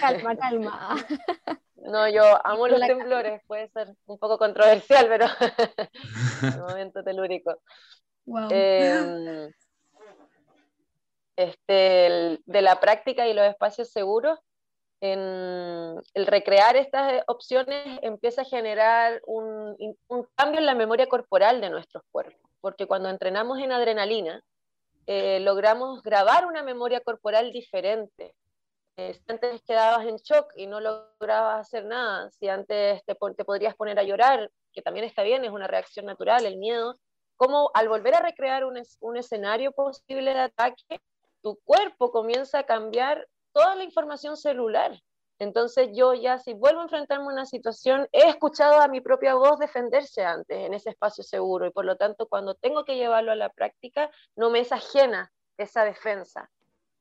[0.00, 0.96] calma, calma.
[1.76, 5.24] No, yo amo los temblores, puede ser un poco controversial, pero
[6.42, 7.62] un momento telúrico.
[8.50, 9.50] Em,
[11.36, 14.38] este, de la práctica y los espacios seguros,
[15.00, 19.74] en el recrear estas opciones empieza a generar un,
[20.08, 24.42] un, cambio en la memoria corporal de nuestros cuerpos porque cuando entrenamos en adrenalina,
[25.06, 28.34] eh, logramos grabar una memoria corporal diferente.
[28.96, 33.44] Eh, si antes quedabas en shock y no lograbas hacer nada, si antes te, te,
[33.44, 36.96] podrías poner a llorar, que también está bien, es una reacción natural, el miedo,
[37.36, 41.00] como al volver a recrear un, un escenario posible de ataque,
[41.42, 45.00] tu cuerpo comienza a cambiar toda la información celular.
[45.40, 49.34] Entonces yo ya si vuelvo a enfrentarme a una situación, he escuchado a mi propia
[49.34, 53.32] voz defenderse antes en ese espacio seguro y por lo tanto cuando tengo que llevarlo
[53.32, 56.50] a la práctica no me es ajena esa defensa.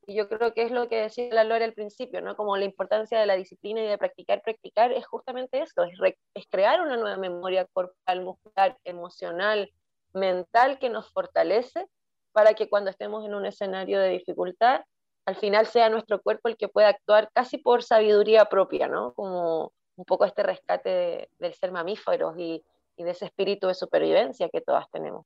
[0.07, 2.37] Y yo creo que es lo que decía la Lore al principio, ¿no?
[2.37, 6.45] Como la importancia de la disciplina y de practicar, practicar es justamente eso, es, es
[6.49, 9.69] crear una nueva memoria corporal, muscular, emocional,
[10.13, 11.85] mental que nos fortalece
[12.31, 14.81] para que cuando estemos en un escenario de dificultad
[15.29, 19.13] al final sea nuestro cuerpo el que pueda actuar casi por sabiduría propia, ¿no?
[19.13, 22.63] Como un poco este rescate del ser mamíferos y,
[22.97, 25.25] de ese espíritu de supervivencia que todas tenemos.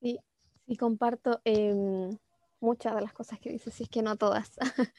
[0.00, 0.20] Sí,
[0.66, 2.16] sí comparto em,
[2.60, 4.56] muchas de las cosas que dices, si es que no todas.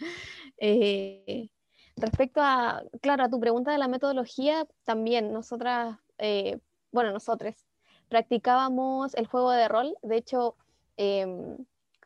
[0.63, 1.49] Eh,
[1.95, 6.60] respecto a, claro, a tu pregunta de la metodología, también nosotras, eh,
[6.91, 7.56] bueno, nosotros
[8.10, 10.56] practicábamos el juego de rol, de hecho,
[10.97, 11.58] em,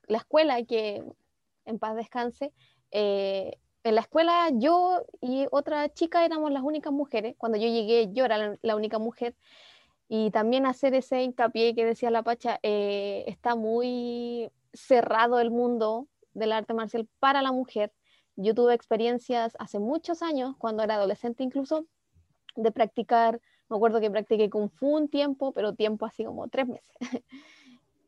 [0.07, 1.03] la escuela, que
[1.65, 2.53] en paz descanse,
[2.91, 7.35] eh, en la escuela yo y otra chica éramos las únicas mujeres.
[7.37, 9.35] Cuando yo llegué, yo era la, única mujer.
[10.07, 16.07] Y también hacer ese hincapié que decía la Pacha, eh, está muy cerrado el mundo
[16.33, 17.93] del arte marcial para la mujer.
[18.35, 21.85] Yo tuve experiencias hace muchos años, cuando era adolescente incluso,
[22.55, 23.39] de practicar,
[23.69, 26.95] me acuerdo que practiqué Kung Fu un tiempo, pero tiempo así como tres meses.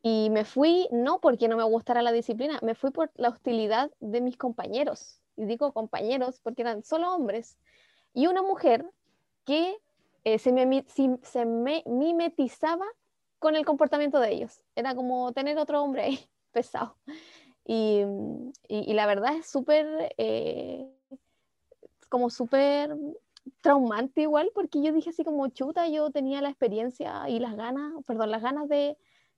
[0.09, 3.91] Y me fui no porque no me gustara la disciplina, me fui por la hostilidad
[3.99, 5.19] de mis compañeros.
[5.35, 7.57] Y digo compañeros porque eran solo hombres.
[8.13, 8.89] Y una mujer
[9.43, 9.75] que
[10.23, 12.85] eh, se, me, se me mimetizaba
[13.37, 14.61] con el comportamiento de ellos.
[14.75, 16.19] Era como tener otro hombre ahí,
[16.53, 16.95] pesado.
[17.65, 18.03] Y,
[18.69, 20.89] y, la verdad es súper, eh,
[22.07, 22.95] como súper
[23.59, 27.91] traumante igual, porque yo dije así como chuta, yo tenía la experiencia y las ganas,
[28.05, 28.97] perdón, las ganas de,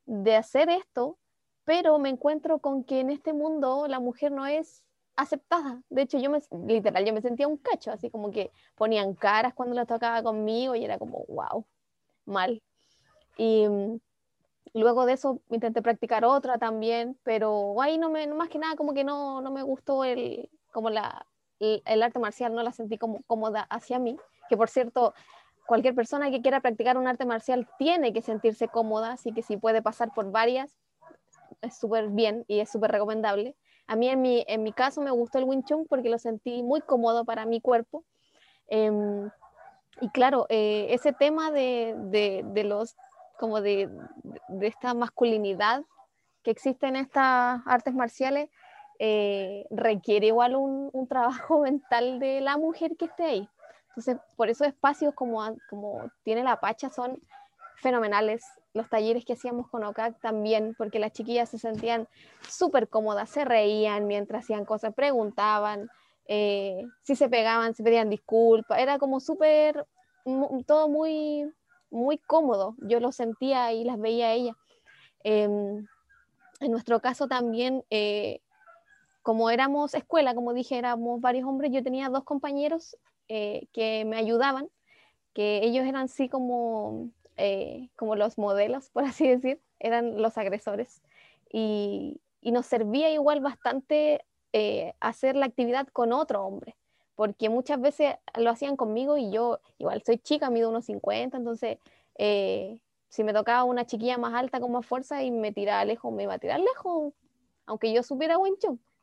[0.09, 1.17] de hacer esto,
[1.65, 4.83] pero me encuentro con que en este mundo la mujer no es
[5.15, 5.83] aceptada.
[5.89, 9.53] De hecho, yo me, literal, yo me sentía un cacho, así como que ponían caras
[9.53, 11.63] cuando la tocaba conmigo y era como, wow,
[12.25, 12.61] mal.
[13.37, 13.99] Y mm,
[14.73, 18.95] luego de eso intenté practicar otra también, pero ahí no me, más que nada como
[18.95, 21.27] que no, no me gustó el, como la,
[21.59, 24.17] el, arte marcial, no la sentí como cómoda hacia mí,
[24.49, 25.13] que por cierto,
[25.69, 29.55] cualquier persona que quiera practicar un arte marcial tiene que sentirse cómoda, así que si
[29.55, 30.75] puede pasar por varias,
[31.61, 33.55] es súper bien y es súper recomendable.
[33.85, 36.63] A mí en mi, en mi caso me gustó el Wing Chun porque lo sentí
[36.63, 38.03] muy cómodo para mi cuerpo.
[38.67, 39.29] Em,
[40.01, 42.95] y claro, eh, ese tema de, de, los,
[43.37, 43.91] como de,
[44.47, 45.83] de, esta masculinidad
[46.41, 48.49] que existe en estas artes marciales,
[48.97, 53.49] eh, requiere igual un, un, trabajo mental de la mujer que esté ahí.
[53.99, 57.21] Entonces, por eso espacios como, como tiene la Pacha son
[57.75, 58.45] fenomenales.
[58.73, 62.07] Los talleres que hacíamos con OCAC también, porque las chiquillas se sentían
[62.47, 65.89] súper cómodas, se reían mientras hacían cosas, preguntaban,
[66.29, 69.85] eh, si se pegaban, se pedían disculpas, era como súper,
[70.65, 71.51] todo muy,
[71.91, 74.55] muy cómodo, yo lo sentía y las veía a ella.
[75.25, 75.85] Em,
[76.61, 78.39] en nuestro caso también, eh,
[79.23, 82.95] como éramos escuela, como dije, éramos varios hombres, yo tenía dos compañeros
[83.29, 84.69] eh, que me ayudaban,
[85.33, 91.01] que ellos eran así como eh, como los modelos, por así decir, eran los agresores.
[91.51, 96.75] Y, nos servía igual bastante eh, hacer la actividad con otro hombre,
[97.15, 101.77] porque muchas veces lo hacían conmigo y yo igual soy chica, mido unos 50, entonces
[103.09, 106.23] si me tocaba una chiquilla más alta con más fuerza y me tiraba lejos, me
[106.23, 107.13] iba a tirar lejos,
[107.65, 108.55] aunque yo supiera Wing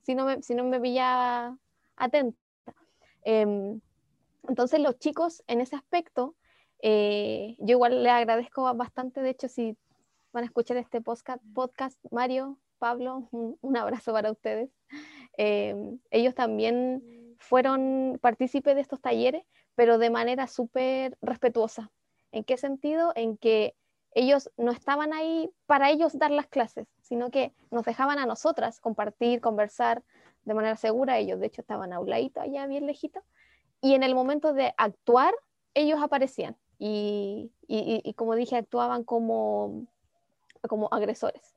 [0.02, 1.58] si no me, si no me pillaba
[1.96, 2.38] atenta.
[3.24, 3.80] Em,
[4.48, 6.36] entonces los chicos en ese aspecto
[6.82, 9.76] eh, yo igual le agradezco bastante, de hecho, si
[10.32, 13.28] van a escuchar este podcast, podcast Mario, Pablo,
[13.60, 14.70] un, abrazo para ustedes.
[15.38, 15.74] Eh,
[16.10, 21.90] ellos también fueron partícipes de estos talleres, pero de manera súper respetuosa.
[22.32, 23.12] ¿En qué sentido?
[23.14, 23.74] En que
[24.12, 28.80] ellos no estaban ahí para ellos dar las clases, sino que nos dejaban a nosotras
[28.80, 30.02] compartir, conversar
[30.44, 31.18] de manera segura.
[31.18, 33.22] Ellos, de hecho, estaban a un ladito allá, bien lejito.
[33.86, 35.32] Y en el momento de actuar,
[35.72, 39.86] ellos aparecían y, y, como dije, actuaban como,
[40.68, 41.54] como agresores.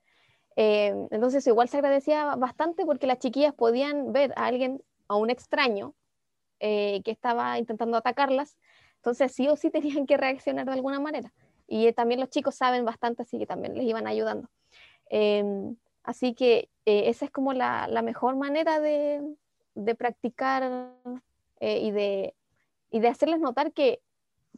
[0.56, 5.32] Eh, entonces igual se agradecía bastante porque las chiquillas podían ver a alguien, a un
[5.32, 5.96] extraño
[6.60, 8.60] eh, que estaba intentando atacarlas,
[8.98, 11.34] entonces sí o sí tenían que reaccionar de alguna manera.
[11.66, 14.52] Y también los chicos saben bastante, así que también les iban ayudando.
[15.10, 19.20] Em, así que eh, esa es como la, la mejor manera de,
[19.74, 20.94] de practicar
[21.60, 22.36] y, de,
[22.92, 24.02] y de hacerles notar que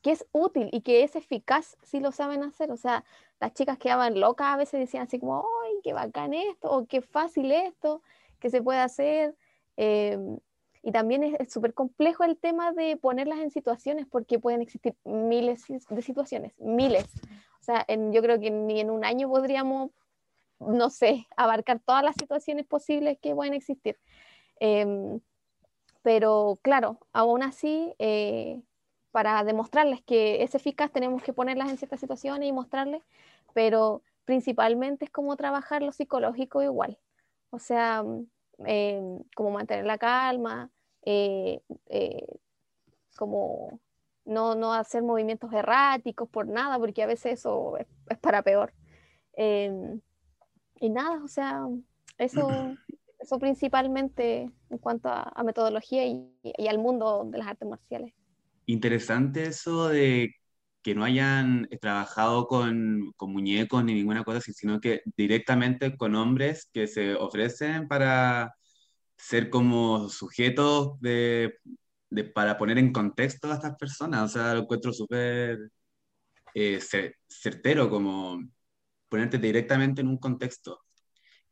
[0.02, 2.72] que es útil y que es eficaz si lo saben hacer.
[2.72, 3.04] O sea,
[3.40, 6.72] las chicas quedaban locas a veces decían así como, ¡ay, qué bacán esto!
[6.72, 8.02] o qué fácil esto,
[8.40, 9.36] que se puede hacer.
[9.78, 10.38] Em,
[10.84, 15.66] y también es súper complejo el tema de ponerlas en situaciones porque pueden existir miles
[15.68, 17.06] de situaciones, miles.
[17.60, 19.92] O sea, yo creo que ni en un año podríamos,
[20.60, 24.00] no sé, abarcar todas las situaciones posibles que pueden existir.
[24.60, 25.20] Em,
[26.02, 28.62] pero claro, aún así, eh,
[29.12, 33.04] para demostrarles que es eficaz, tenemos que ponerlas en ciertas situaciones y mostrarles,
[33.54, 36.98] pero principalmente es como trabajar lo psicológico igual.
[37.52, 38.28] O sea, mm,
[38.66, 39.02] eh,
[39.36, 40.72] como mantener la calma,
[41.04, 41.62] eh,
[43.18, 43.80] como
[44.26, 47.88] no, no, hacer movimientos erráticos por nada, porque a veces eso es,
[48.20, 48.74] para peor.
[49.34, 50.02] Em,
[50.80, 51.66] y nada, o sea,
[52.18, 52.50] eso,
[53.22, 58.14] eso principalmente en cuanto a, metodología y al mundo de las artes marciales
[58.66, 60.36] interesante eso de
[60.82, 66.70] que no hayan trabajado con, con, muñecos ni ninguna cosa sino que directamente con hombres
[66.74, 68.54] que se ofrecen para
[69.18, 71.54] ser como sujetos de,
[72.12, 74.24] de para poner en contexto a estas personas.
[74.24, 75.72] O sea, lo encuentro súper
[76.54, 76.80] eh,
[77.28, 78.42] certero, como
[79.10, 80.82] ponerte directamente en un contexto.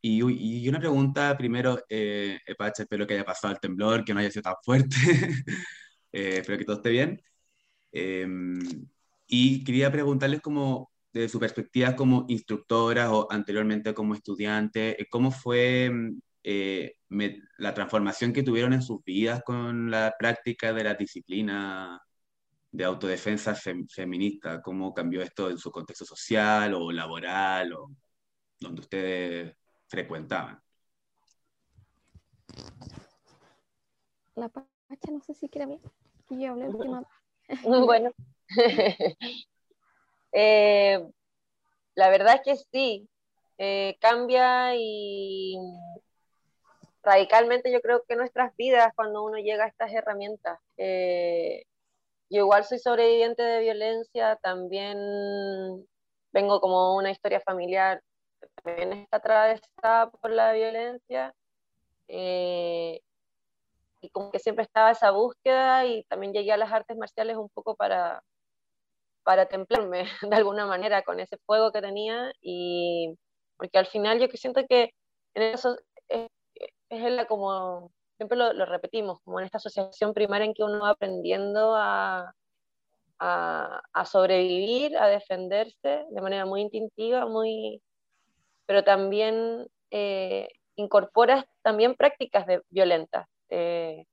[0.01, 4.19] Y, y una pregunta primero, eh, Epache, espero que haya pasado el temblor, que no
[4.19, 4.95] haya sido tan fuerte.
[6.11, 7.21] Eh, espero que todo esté bien.
[7.91, 8.59] Em,
[9.27, 15.31] y quería preguntarles como de su perspectiva como instructora o anteriormente como estudiante, eh, ¿cómo
[15.31, 15.91] fue
[16.43, 16.95] eh,
[17.57, 22.01] la transformación que tuvieron en sus vidas con la práctica de la disciplina
[22.71, 24.61] de autodefensa feminista?
[24.61, 27.91] ¿Cómo cambió esto en su contexto social o laboral o
[28.59, 29.55] donde ustedes
[29.89, 30.61] frecuentaban?
[34.39, 35.79] la Pacha, no sé si quiere hablar,
[36.29, 37.03] yo hablé última.
[37.63, 38.11] bueno.
[40.31, 41.03] Eh,
[41.95, 43.09] la verdad es que sí,
[43.57, 45.57] eh, cambia y
[47.01, 50.59] radicalmente yo creo que nuestras vidas cuando uno llega a estas herramientas.
[50.77, 51.63] Eh,
[52.29, 54.99] yo igual soy sobreviviente de violencia, también
[56.31, 58.03] vengo como una historia familiar,
[58.63, 61.33] también está atravesada por la violencia.
[62.07, 63.01] Eh,
[64.01, 67.49] y como que siempre estaba esa búsqueda y también llegué a las artes marciales un
[67.49, 68.23] poco para,
[69.23, 73.15] para templarme de alguna manera con ese fuego que tenía y
[73.57, 74.93] porque al final yo que siento que
[75.35, 75.77] en eso
[76.07, 76.29] es,
[77.27, 81.75] como, siempre lo, lo, repetimos, como en esta asociación primaria en que uno va aprendiendo
[81.75, 82.33] a,
[83.19, 87.81] a, a, sobrevivir, a defenderse de manera muy instintiva, muy,
[88.69, 90.47] pero también eh,
[91.63, 93.27] también prácticas de, violentas.
[93.49, 94.05] Eh,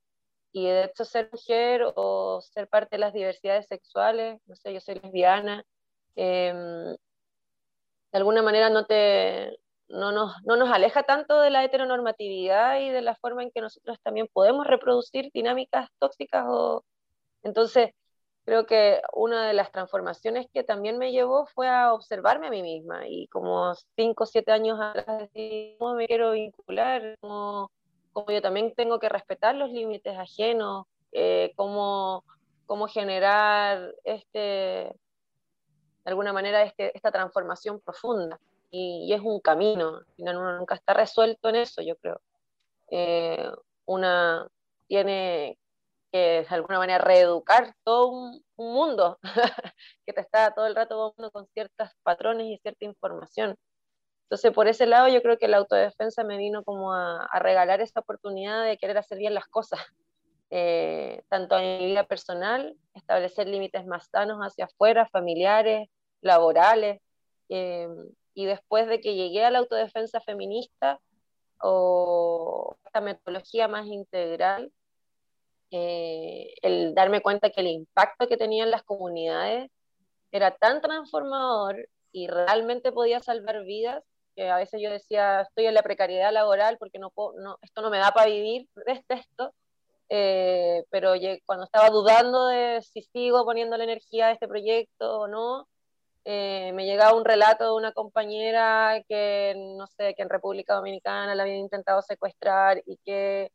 [0.50, 4.80] y de hecho ser mujer o ser parte de las diversidades sexuales, no sé, yo
[4.80, 5.62] soy lesbiana,
[6.14, 6.56] em,
[8.12, 12.88] de alguna manera no, te, no, nos, no nos aleja tanto de la heteronormatividad y
[12.88, 16.46] de la forma en que nosotros también podemos reproducir dinámicas tóxicas.
[16.48, 16.82] O...
[17.42, 17.90] Entonces,
[18.46, 22.62] creo que una de las transformaciones que también me llevó fue a observarme a mí
[22.62, 27.72] misma y como cinco o siete años atrás decidí cómo me quiero vincular, cómo,
[28.12, 32.24] cómo, yo también tengo que respetar los límites ajenos, eh, cómo,
[32.66, 34.94] cómo generar este, de
[36.04, 38.38] alguna manera este, esta transformación profunda.
[38.70, 42.20] Y, es un camino, al final uno nunca está resuelto en eso, yo creo.
[42.92, 43.50] Eh,
[43.86, 44.46] una
[44.86, 45.58] tiene
[46.16, 49.18] que de alguna manera reeducar todo un, mundo
[50.06, 53.54] que te está todo el rato con ciertos patrones y cierta información.
[54.24, 58.00] Entonces, por ese lado, yo creo que la autodefensa me vino como a, regalar esa
[58.00, 59.78] oportunidad de querer hacer bien las cosas,
[60.50, 65.90] eh, tanto en mi vida personal, establecer límites más sanos hacia afuera, familiares,
[66.22, 67.02] laborales.
[67.50, 67.88] Eh,
[68.32, 70.98] y después de que llegué a la autodefensa feminista
[71.60, 74.72] o esta metodología más integral,
[75.70, 79.70] eh, el darme cuenta que el impacto que tenía en las comunidades
[80.32, 84.02] era tan transformador y realmente podía salvar vidas,
[84.34, 87.90] que a veces yo decía, estoy en la precariedad laboral porque no, no esto no
[87.90, 89.54] me da para vivir de esto,
[90.08, 91.14] eh, pero
[91.46, 95.68] cuando estaba dudando de si sigo poniendo la energía a este proyecto o no,
[96.24, 101.34] eh, me llegaba un relato de una compañera que, no sé, que en República Dominicana
[101.34, 103.52] la habían intentado secuestrar y que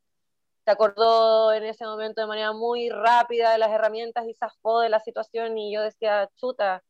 [0.65, 4.89] se acordó en ese momento de manera muy rápida de las herramientas y zafó de
[4.89, 6.83] la situación y yo decía, chuta,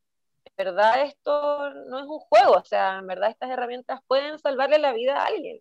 [0.46, 4.80] en verdad esto no es un juego, o sea, en verdad estas herramientas pueden salvarle
[4.80, 5.60] la vida a alguien.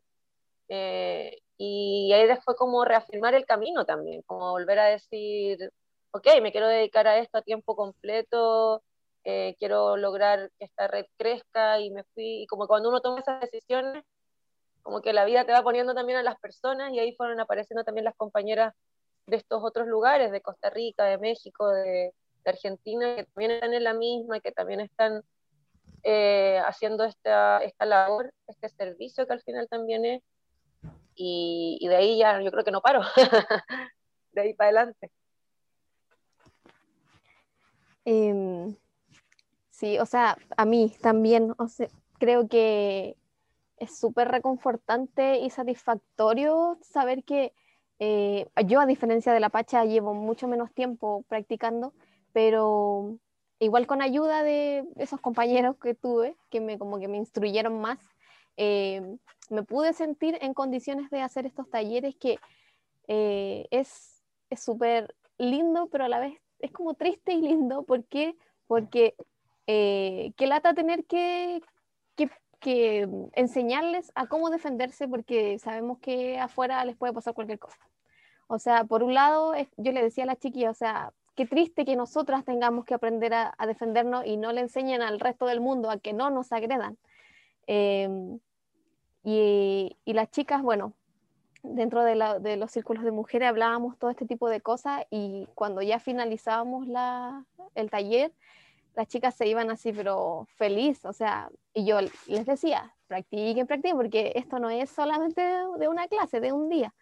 [0.69, 5.73] Eh, y ahí fue como reafirmar el camino también, como volver a decir,
[6.13, 8.83] ok, me quiero dedicar a esto a tiempo completo,
[9.25, 13.21] eh, quiero lograr que esta red crezca y me fui, y como cuando uno toma
[13.21, 14.05] esas decisiones,
[14.83, 17.85] como que la vida te va poniendo también a las personas y ahí fueron apareciendo
[17.85, 18.75] también las compañeras
[19.27, 22.13] de estos otros lugares, de Costa Rica, de México, de,
[22.45, 25.23] Argentina, que también están en la misma, que también están
[26.03, 30.23] eh, haciendo esta, esta labor, este servicio que al final también es,
[31.15, 33.03] y, y de ahí ya yo creo que no paro,
[34.33, 35.11] de ahí para adelante.
[38.07, 38.75] Eh,
[39.81, 41.55] Sí, o sea, a mí también,
[42.19, 43.17] creo que
[43.81, 47.53] es súper reconfortante y satisfactorio saber que
[47.99, 51.93] eh, yo, a diferencia de la Pacha, llevo mucho menos tiempo practicando,
[52.33, 53.19] pero
[53.59, 57.99] igual con ayuda de esos compañeros que tuve, que me, como que me instruyeron más,
[58.57, 59.03] eh,
[59.51, 62.39] me pude sentir en condiciones de hacer estos talleres que
[63.09, 64.23] eh, es
[64.57, 67.83] súper lindo, pero a la vez es como triste y lindo.
[67.83, 68.37] ¿Por qué?
[68.67, 69.15] Porque
[69.67, 71.61] eh, qué lata tener que,
[72.61, 77.79] que, enseñarles a cómo defenderse porque sabemos que afuera les puede pasar cualquier cosa.
[78.47, 81.85] O sea, por un lado, yo le decía a la chiquilla, o sea, qué triste
[81.85, 85.91] que nosotras tengamos que aprender a, defendernos y no le enseñen al resto del mundo
[85.91, 86.99] a que no nos agredan.
[87.67, 88.39] Em,
[89.25, 90.95] y, las chicas, bueno,
[91.63, 96.01] dentro de, los círculos de mujeres hablábamos todo este tipo de cosas y cuando ya
[96.01, 96.87] finalizábamos
[97.75, 98.33] el taller,
[99.01, 103.97] las chicas se iban así, pero feliz, o sea, y yo les decía, practiquen, practiquen,
[103.97, 106.93] porque esto no es solamente de una clase, de un día,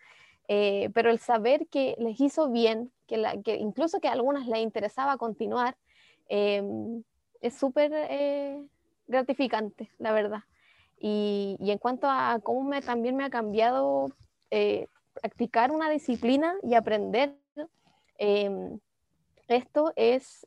[0.46, 5.16] eh, pero el saber que les hizo bien, que, incluso que a algunas les interesaba
[5.16, 5.76] continuar,
[6.28, 7.02] em,
[7.40, 8.62] es súper eh,
[9.08, 10.44] gratificante, la verdad.
[11.00, 14.12] Y, y, en cuanto a cómo también me ha cambiado
[14.52, 17.36] eh, practicar una disciplina y aprender
[19.48, 20.46] esto es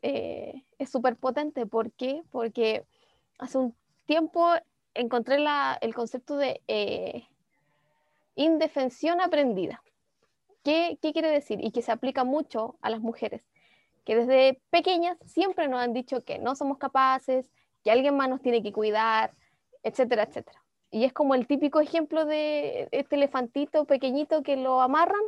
[0.88, 1.66] súper potente.
[1.66, 2.22] ¿Por qué?
[2.30, 2.84] Porque
[3.38, 3.76] hace un
[4.06, 4.48] tiempo
[4.94, 5.38] encontré
[5.80, 6.60] el concepto de
[8.34, 9.82] indefensión aprendida.
[10.64, 11.58] ¿Qué, quiere decir?
[11.62, 13.42] Y que se aplica mucho a las mujeres,
[14.04, 17.50] que desde pequeñas siempre nos han dicho que no somos capaces,
[17.82, 19.34] que alguien más nos tiene que cuidar,
[19.82, 20.62] etcétera, etcétera.
[20.90, 25.22] Y es como el típico ejemplo de este elefantito pequeñito que lo amarran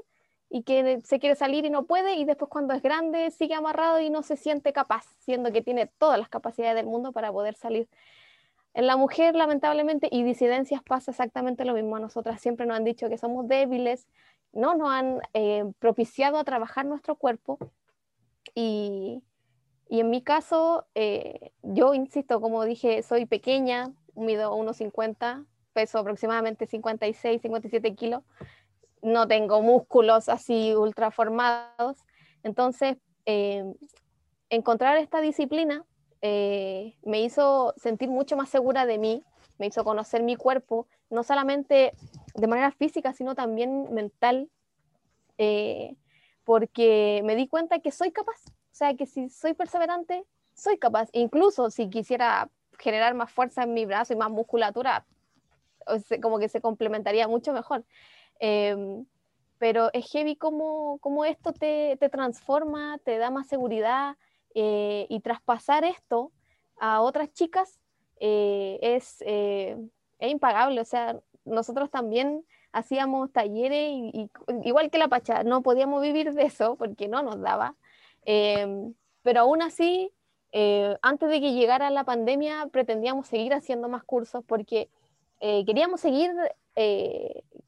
[0.54, 3.98] y que se quiere salir y no puede, y después cuando es grande sigue amarrado
[3.98, 7.56] y no se siente capaz, siendo que tiene todas las capacidades del mundo para poder
[7.56, 7.88] salir.
[8.72, 11.96] En la mujer, lamentablemente, y disidencias pasa exactamente lo mismo.
[11.96, 14.06] A nosotras siempre nos han dicho que somos débiles,
[14.52, 17.58] no nos han eh, propiciado a trabajar nuestro cuerpo.
[18.54, 19.24] Y,
[19.88, 27.42] en mi caso, eh, yo insisto, como dije, soy pequeña, mido 1,50, peso aproximadamente 56,
[27.42, 28.22] 57 kilos,
[29.04, 31.98] no tengo músculos así ultra formados.
[32.42, 32.96] Entonces,
[33.26, 33.64] eh,
[34.48, 35.84] encontrar esta disciplina
[36.22, 39.22] eh, me hizo sentir mucho más segura de mí,
[39.58, 41.92] me hizo conocer mi cuerpo, no solamente
[42.34, 44.48] de manera física, sino también mental,
[45.36, 45.96] eh,
[46.44, 50.24] porque me di cuenta que soy capaz, o sea, que si soy perseverante,
[50.54, 55.04] soy capaz, incluso si quisiera generar más fuerza en mi brazo y más musculatura,
[56.22, 57.84] como que se complementaría mucho mejor.
[58.46, 59.06] Em,
[59.58, 64.16] pero es heavy como, como esto te, te, transforma, te da más seguridad,
[64.54, 66.30] eh, y traspasar esto
[66.78, 67.80] a otras chicas
[68.20, 69.78] eh, es, eh,
[70.18, 70.82] es, impagable.
[70.82, 73.90] O sea, nosotros también hacíamos talleres,
[74.62, 77.76] igual que la Pacha, no podíamos vivir de eso porque no nos daba.
[78.26, 78.92] Em,
[79.22, 80.12] pero aún así,
[81.00, 84.90] antes de que llegara la pandemia, pretendíamos seguir haciendo más cursos porque
[85.40, 86.30] queríamos seguir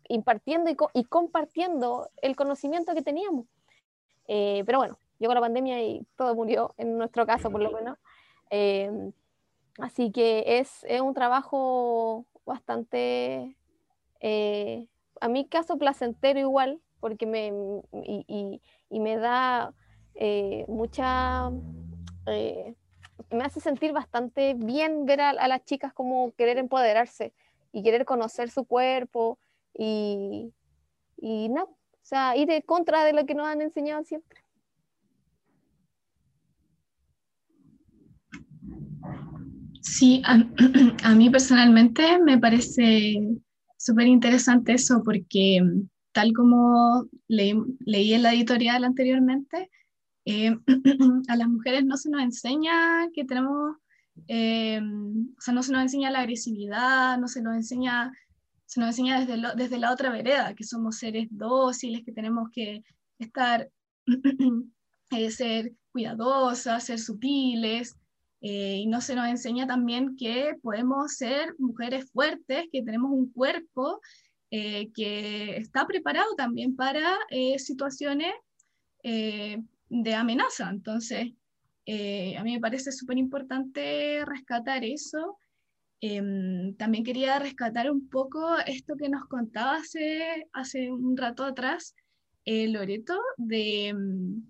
[0.08, 3.46] impartiendo y, y, compartiendo el conocimiento que teníamos.
[4.26, 7.98] pero bueno, llegó la pandemia y todo murió, en nuestro caso por lo menos.
[8.50, 9.10] Eh,
[9.78, 13.56] así que es, es, un trabajo bastante,
[14.20, 14.88] eh,
[15.20, 17.52] a mi caso placentero igual, porque me,
[18.04, 19.74] y, y, y me da
[20.14, 21.50] eh, mucha,
[23.30, 27.32] me hace sentir bastante bien ver a, a, las chicas como querer empoderarse
[27.72, 29.38] y querer conocer su cuerpo
[29.78, 30.52] y,
[31.16, 34.40] y no, o sea, ir de contra de lo que nos han enseñado siempre.
[39.80, 40.36] Sí, a,
[41.14, 43.14] mí personalmente me parece
[43.78, 45.60] súper interesante eso porque
[46.12, 49.70] tal como leí en la editorial anteriormente,
[50.24, 50.56] eh,
[51.28, 53.76] a las mujeres no se nos enseña que tenemos,
[54.26, 58.12] eh, o sea, no se nos enseña la agresividad, no se nos enseña,
[58.76, 62.82] se nos enseña desde, desde la otra vereda, que somos seres dóciles, que tenemos que
[63.18, 63.70] estar,
[65.12, 67.96] eh, ser cuidadosas, ser sutiles,
[68.42, 73.32] eh, y no se nos enseña también que podemos ser mujeres fuertes, que tenemos un
[73.32, 73.98] cuerpo
[74.50, 77.16] eh, que está preparado también para
[77.56, 78.34] situaciones
[79.02, 80.68] de amenaza.
[80.68, 81.32] Entonces,
[81.88, 85.38] a mí me parece súper importante rescatar eso.
[86.00, 91.94] Em, también quería rescatar un poco esto que nos contaba hace, hace un rato atrás
[92.44, 94.42] Loreto, de em,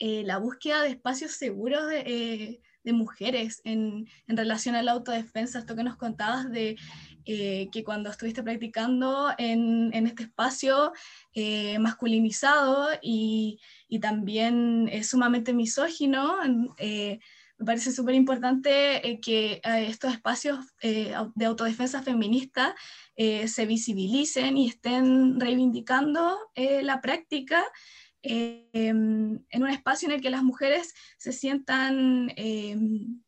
[0.00, 5.74] la búsqueda de espacios seguros de, de mujeres en, en, relación a la autodefensa, esto
[5.74, 6.76] que nos contabas de
[7.24, 10.92] eh, que cuando estuviste practicando en, en este espacio
[11.34, 13.58] eh, masculinizado y,
[13.88, 16.36] y, también sumamente misógino,
[16.78, 17.18] eh,
[17.58, 22.74] me parece súper importante que estos espacios de autodefensa feminista
[23.16, 27.64] se visibilicen y estén reivindicando la práctica
[28.28, 33.22] Em, en un espacio en el que las mujeres se sientan em,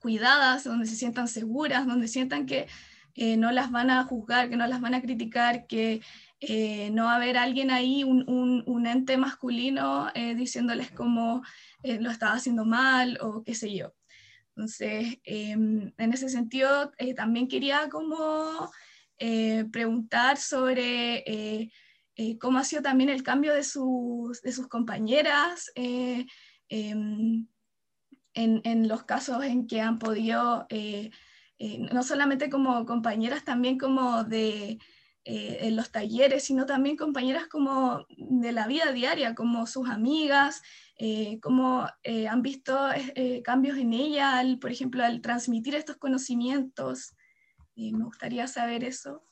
[0.00, 2.68] cuidadas, donde se sientan seguras, donde sientan que
[3.14, 6.02] eh, no las van a juzgar, que no las van a criticar, que
[6.40, 8.24] eh, no va a haber alguien ahí, un,
[8.66, 11.42] un, ente masculino eh, diciéndoles cómo
[11.82, 13.94] lo estaba haciendo mal o qué sé yo.
[14.56, 18.70] Entonces, en ese sentido, también quería como
[19.70, 21.70] preguntar sobre
[22.20, 26.26] eh, cómo ha sido también el cambio de sus, de sus compañeras eh,
[26.68, 27.46] em,
[28.34, 31.10] en, en, los casos en que han podido, eh,
[31.92, 34.78] no solamente como compañeras, también como de
[35.24, 40.62] en los talleres, sino también compañeras como de la vida diaria, como sus amigas,
[41.42, 41.86] cómo
[42.30, 42.78] han visto
[43.44, 47.14] cambios en ella, por ejemplo, al transmitir estos conocimientos.
[47.76, 49.28] me gustaría saber eso.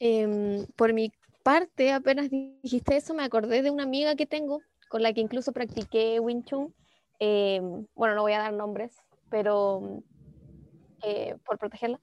[0.00, 5.02] Em, por mi parte, apenas dijiste eso, me acordé de una amiga que tengo, con
[5.02, 6.74] la que incluso practiqué Wing Chun.
[7.18, 8.96] Em, bueno, no voy a dar nombres,
[9.28, 10.02] pero
[11.02, 12.00] eh, por protegerla.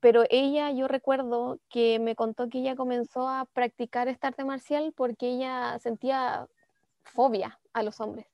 [0.00, 4.92] Pero ella, yo recuerdo que me contó que ella comenzó a practicar esta arte marcial
[4.96, 6.46] porque ella sentía
[7.02, 8.26] fobia a los hombres,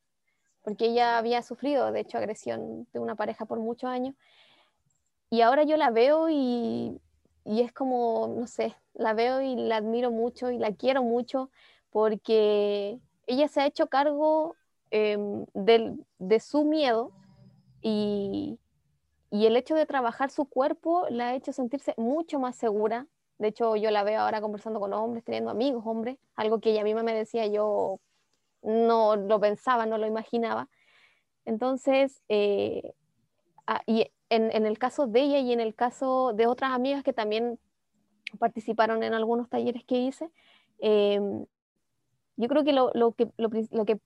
[0.62, 4.15] porque ella había sufrido, de hecho, agresión de una pareja por muchos años.
[5.31, 7.01] Y ahora yo la veo y,
[7.45, 11.51] y es como, no sé, la veo y la admiro mucho y la quiero mucho
[11.91, 14.55] porque ella se ha hecho cargo
[14.91, 17.12] em, de su miedo
[17.81, 18.59] y,
[19.35, 23.09] y el hecho de trabajar su cuerpo la ha hecho sentirse mucho más segura.
[23.39, 26.85] De hecho, yo la veo ahora conversando con hombres, teniendo amigos hombres, algo que ella
[26.85, 27.99] misma me decía, yo
[28.62, 30.68] no lo pensaba, no lo imaginaba.
[31.47, 32.95] Entonces, eh,
[33.66, 37.12] ah, y en, el caso de ella y en el caso de otras amigas que
[37.12, 37.59] también
[38.39, 40.30] participaron en algunos talleres que hice,
[40.78, 41.45] em,
[42.37, 43.99] yo creo que lo, que lo, que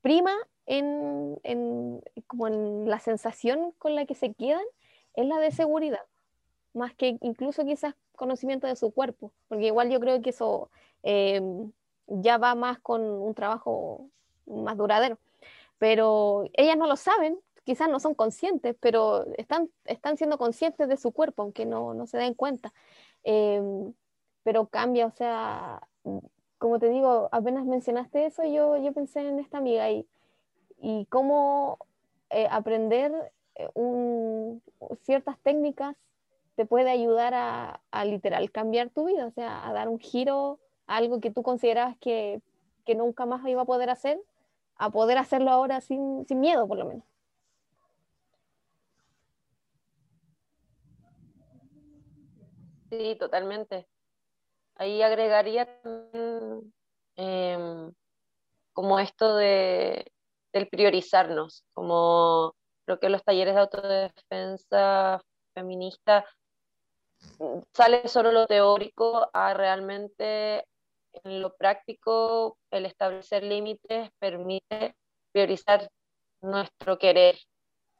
[0.00, 0.32] prima
[0.78, 4.64] en, como en la sensación con la que se quedan
[5.14, 6.00] es la de seguridad,
[6.72, 10.70] más que incluso quizás conocimiento de su cuerpo, porque igual yo creo que eso
[11.02, 11.72] em,
[12.06, 14.06] ya va más con un trabajo
[14.46, 15.18] más duradero.
[15.78, 20.96] Pero ellas no lo saben, quizás no son conscientes, pero están, están siendo conscientes de
[20.96, 22.72] su cuerpo, aunque no, no se den cuenta.
[23.24, 23.92] Em,
[24.42, 25.80] pero cambia, o sea,
[26.58, 30.06] como te digo, apenas mencionaste eso, yo, yo pensé en esta amiga y,
[30.82, 31.78] y cómo
[32.30, 33.68] eh, aprender eh,
[35.02, 35.96] ciertas técnicas
[36.56, 40.58] te puede ayudar a, a, literal cambiar tu vida, o sea, a dar un giro
[40.86, 42.42] a algo que tú considerabas que,
[42.84, 44.20] que nunca más iba a poder hacer,
[44.76, 47.04] a poder hacerlo ahora sin, sin miedo, por lo menos.
[52.90, 53.86] Sí, totalmente.
[54.74, 55.66] Ahí agregaría
[57.16, 57.92] em,
[58.72, 60.12] como esto de,
[60.52, 65.22] del priorizarnos, como creo que los talleres de autodefensa
[65.54, 66.24] feminista
[67.38, 70.66] mm, sale solo lo teórico a realmente
[71.24, 74.96] en lo práctico el establecer límites permite
[75.32, 75.88] priorizar
[76.40, 77.38] nuestro querer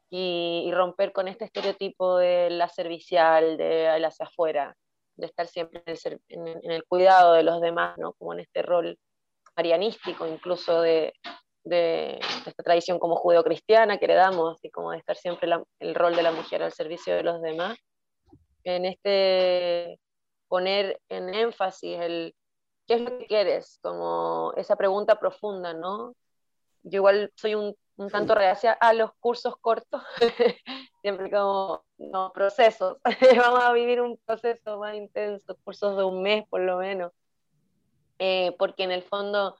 [0.09, 4.75] y, romper con este estereotipo de la servicial, de la hacia afuera,
[5.15, 5.81] de estar siempre
[6.29, 8.13] en el, cuidado de los demás, ¿no?
[8.13, 8.99] como en este rol
[9.55, 11.13] marianístico, incluso de,
[11.63, 15.49] de, esta tradición como judeocristiana que heredamos, así como de estar siempre
[15.79, 17.77] el rol de la mujer al servicio de los demás,
[18.63, 19.99] en este
[20.47, 22.35] poner en énfasis el
[22.87, 26.15] qué es lo que quieres, como esa pregunta profunda, ¿no?
[26.83, 30.01] Yo igual soy un un tanto reacia a los cursos cortos,
[31.01, 32.97] siempre como no, procesos.
[33.37, 37.11] Vamos a vivir un proceso más intenso, cursos de un mes por lo menos,
[38.19, 39.57] eh, porque en el fondo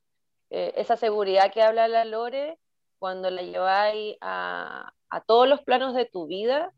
[0.54, 2.60] eh, esa seguridad que habla la Lore,
[3.00, 6.72] cuando la lleváis a, a, todos los planos de tu vida,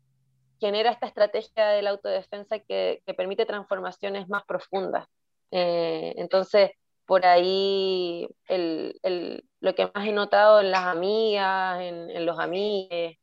[0.58, 5.06] genera esta estrategia de la autodefensa que, que permite transformaciones más profundas.
[5.50, 6.70] Eh, entonces,
[7.04, 13.16] por ahí el, el, lo que más he notado en las amigas, en, los amigos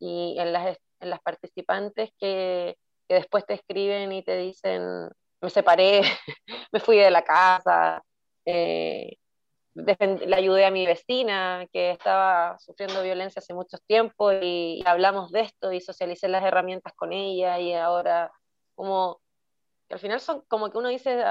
[0.00, 2.76] y en las, en las participantes que,
[3.08, 4.82] que, después te escriben y te dicen,
[5.40, 6.02] me separé,
[6.72, 8.02] me fui de la casa,
[8.44, 9.18] eh,
[9.74, 15.30] le ayudé a mi vecina que estaba sufriendo violencia hace mucho tiempo y, y, hablamos
[15.32, 18.30] de esto y socialicé las herramientas con ella y ahora
[18.74, 19.20] como
[19.90, 21.24] al final son como que uno dice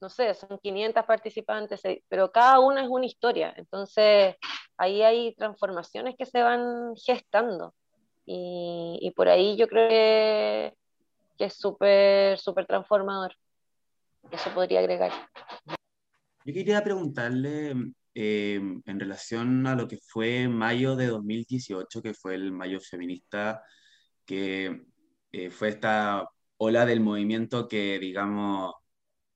[0.00, 3.52] no sé, son 500 participantes, eh, pero cada una es una historia.
[3.56, 4.36] Entonces,
[4.76, 7.74] ahí hay transformaciones que se van gestando.
[8.24, 10.74] Y, por ahí yo creo que,
[11.38, 13.34] es súper, súper transformador.
[14.30, 15.12] Eso podría agregar.
[16.48, 17.74] Yo quería preguntarle
[18.14, 18.54] eh,
[18.86, 23.62] en relación a lo que fue mayo de 2018, que fue el mayo feminista,
[24.24, 24.82] que
[25.32, 26.26] eh, fue esta
[26.56, 28.72] ola del movimiento que, digamos,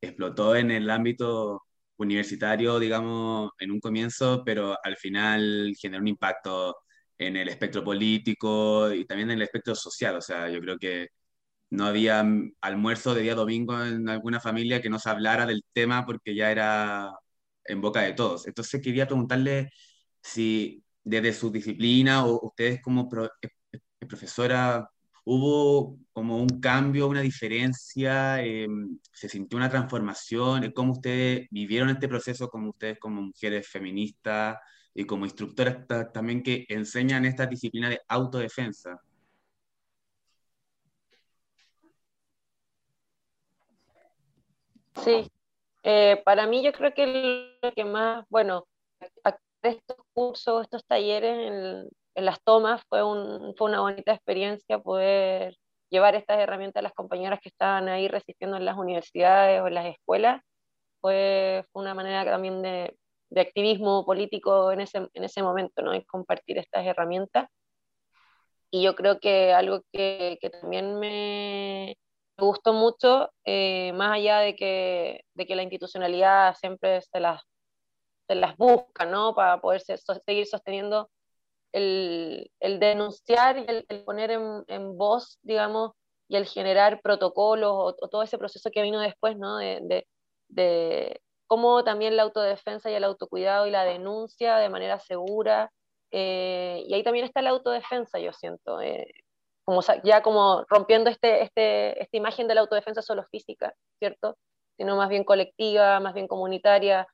[0.01, 1.63] explotó en el ámbito
[1.99, 6.77] universitario, digamos, en un comienzo, pero al final generó un impacto
[7.19, 10.17] en el espectro político y también en el espectro social.
[10.17, 11.09] O sea, yo creo que
[11.73, 12.25] no había
[12.61, 16.51] almuerzo de día domingo en alguna familia que no se hablara del tema porque ya
[16.51, 17.11] era
[17.65, 18.47] en boca de todos.
[18.47, 19.71] Entonces quería preguntarle
[20.23, 23.09] si desde su disciplina o ustedes como
[24.09, 24.87] profesora
[25.25, 32.09] hubo como un cambio, una diferencia, em, se sintió una transformación, cómo ustedes vivieron este
[32.09, 34.59] proceso, como ustedes como mujeres feministas
[34.95, 39.01] y como instructoras también que enseñan esta disciplina de autodefensa.
[44.97, 45.31] Sí,
[45.83, 48.67] eh, para mí yo creo que lo que más, bueno,
[49.63, 55.57] estos cursos, estos talleres en, en las tomas fue, un, fue una bonita experiencia poder
[55.91, 59.75] llevar estas herramientas a las compañeras que estaban ahí resistiendo en las universidades o en
[59.75, 60.43] las escuelas.
[61.01, 62.97] Fue, fue una manera también de,
[63.31, 65.95] de, activismo político en ese, en ese momento, ¿no?
[65.95, 67.49] Y compartir estas herramientas.
[68.71, 71.97] Y yo creo que algo que, que también me,
[72.37, 77.43] me gustó mucho, eh, más allá de que, de que la institucionalidad siempre se las,
[78.27, 79.35] se las busca, ¿no?
[79.35, 81.11] Para poder seguir sosteniendo
[81.73, 85.93] el, el denunciar y el, poner en, en, voz, digamos,
[86.29, 89.59] y el generar protocolos o, todo ese proceso que vino después, ¿no?
[89.59, 90.07] De,
[90.49, 95.71] de, cómo también la autodefensa y el autocuidado y la denuncia de manera segura.
[96.11, 98.81] Eh, y ahí también está la autodefensa, yo siento.
[98.81, 99.07] Eh,
[99.65, 104.37] como ya como rompiendo este, este, esta imagen de la autodefensa solo física, ¿cierto?
[104.77, 107.07] Sino más bien colectiva, más bien comunitaria,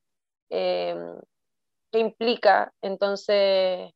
[0.50, 0.96] eh,
[1.92, 3.92] que implica, entonces,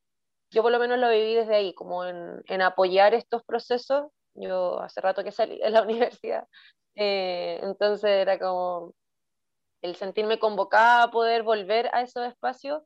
[0.50, 4.06] yo por lo menos lo viví desde ahí, como en, en apoyar estos procesos.
[4.34, 5.82] Yo hace rato que salí de la
[6.22, 6.46] universidad,
[6.96, 8.94] eh, entonces era como
[9.82, 12.82] el sentirme convocada a poder volver a esos espacios,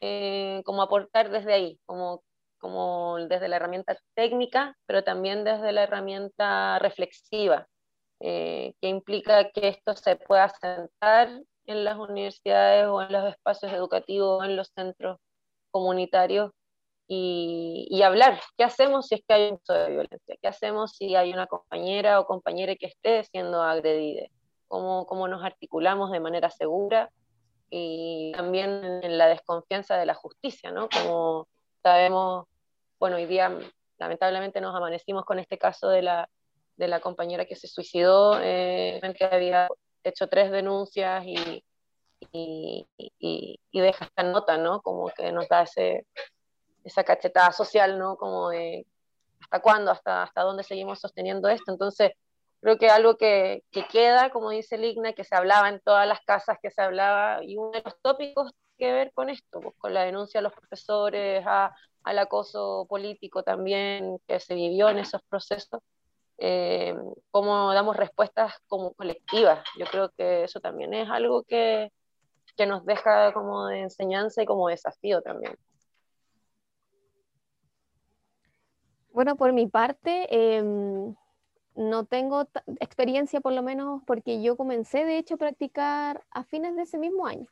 [0.00, 2.22] eh, como aportar desde ahí, como
[2.60, 7.66] como desde la herramienta técnica, pero también desde la herramienta reflexiva,
[8.20, 13.72] eh, que implica que esto se pueda sentar en las universidades o en los espacios
[13.72, 15.18] educativos, en los centros
[15.70, 16.52] comunitarios
[17.08, 18.40] y, y, hablar.
[18.56, 20.36] ¿Qué hacemos si es que hay un uso de violencia?
[20.40, 24.26] ¿Qué hacemos si hay una compañera o compañera que esté siendo agredida?
[24.68, 27.10] ¿Cómo, cómo nos articulamos de manera segura?
[27.70, 30.88] Y también en la desconfianza de la justicia, ¿no?
[30.88, 31.48] Como
[31.82, 32.46] sabemos
[33.00, 33.58] bueno, hoy día
[33.98, 36.28] lamentablemente nos amanecimos con este caso de la,
[36.76, 39.68] de la compañera que se suicidó, eh, que había
[40.04, 41.64] hecho tres denuncias y,
[42.30, 42.86] y,
[43.18, 44.82] y, deja esta nota, ¿no?
[44.82, 46.06] Como que nos da ese,
[46.84, 48.16] esa cachetada social, ¿no?
[48.16, 48.86] Como de
[49.40, 51.72] hasta cuándo, hasta, hasta dónde seguimos sosteniendo esto.
[51.72, 52.12] Entonces,
[52.60, 56.20] creo que algo que, que queda, como dice Ligna, que se hablaba en todas las
[56.20, 59.94] casas que se hablaba, y uno de los tópicos que ver con esto, pues, con
[59.94, 61.74] la denuncia a los profesores, a,
[62.04, 65.80] al acoso político también que se vivió en esos procesos,
[66.38, 66.94] eh,
[67.30, 69.62] cómo damos respuestas como colectivas.
[69.78, 71.92] Yo creo que eso también es algo que,
[72.56, 75.56] que nos deja como de enseñanza y como desafío también.
[79.12, 81.14] Bueno, por mi parte, em,
[81.74, 82.48] no tengo
[82.80, 86.98] experiencia por lo menos porque yo comencé de hecho a practicar a fines de ese
[86.98, 87.46] mismo año,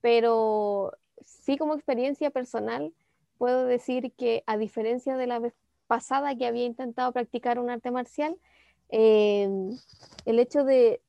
[0.00, 2.92] pero sí como experiencia personal
[3.40, 5.54] puedo decir que a diferencia de la vez
[5.86, 8.36] pasada que había intentado practicar un arte marcial,
[8.90, 9.78] em,
[10.26, 11.00] el hecho de,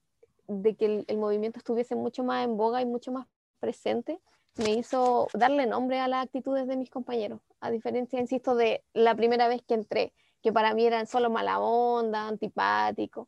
[0.80, 3.28] que el, movimiento estuviese mucho más en boga y mucho más
[3.60, 4.22] presente
[4.56, 9.14] me hizo darle nombre a las actitudes de mis compañeros, a diferencia, insisto, de la
[9.14, 13.28] primera vez que entré, que para mí eran solo mala onda, antipático.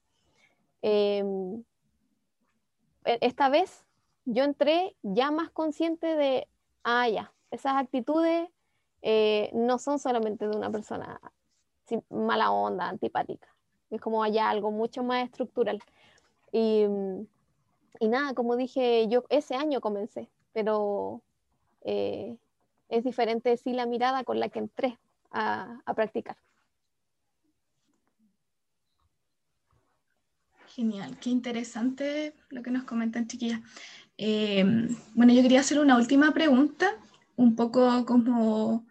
[0.82, 1.62] Em,
[3.04, 3.86] e, esta vez
[4.24, 6.48] yo entré ya más consciente de,
[6.86, 8.48] ah, ya, esas actitudes
[9.04, 11.20] eh, no son solamente de una persona
[12.10, 13.48] mala onda, antipática.
[13.92, 15.84] Es como allá algo mucho más estructural.
[16.52, 16.86] Y,
[18.00, 21.22] y nada, como dije, yo ese año comencé, pero
[21.82, 22.38] eh,
[22.90, 24.98] es diferente sí la mirada con la que entré
[25.32, 26.38] a, a practicar.
[30.68, 33.60] Genial, qué interesante lo que nos comentan, chiquillas.
[34.18, 34.64] Eh,
[35.14, 36.90] bueno, yo quería hacer una última pregunta,
[37.36, 38.86] un poco como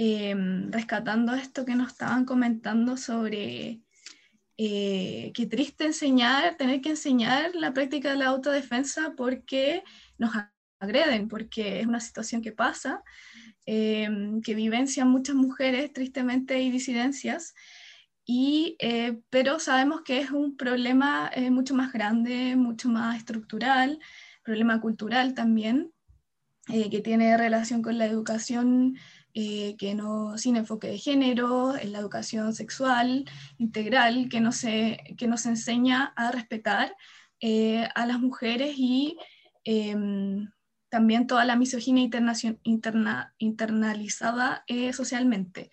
[0.00, 3.80] Em, rescatando esto que nos estaban comentando sobre
[4.56, 9.82] eh, qué triste enseñar, tener que enseñar la práctica de la autodefensa porque
[10.16, 10.30] nos
[10.78, 13.02] agreden, porque es una situación que pasa,
[13.66, 17.56] em, que vivencian muchas mujeres tristemente y disidencias.
[18.24, 23.98] Y, eh, pero sabemos que es un problema eh, mucho más grande, mucho más estructural,
[24.44, 25.92] problema cultural también,
[26.68, 28.98] que tiene relación con la educación
[29.40, 33.24] eh, que no, sin enfoque de género, en la educación sexual
[33.58, 36.96] integral, que nos, que nos enseña a respetar
[37.40, 39.16] eh, a las mujeres y
[39.62, 40.50] em,
[40.88, 42.02] también toda la misoginia
[42.64, 45.70] interna, internalizada eh, socialmente.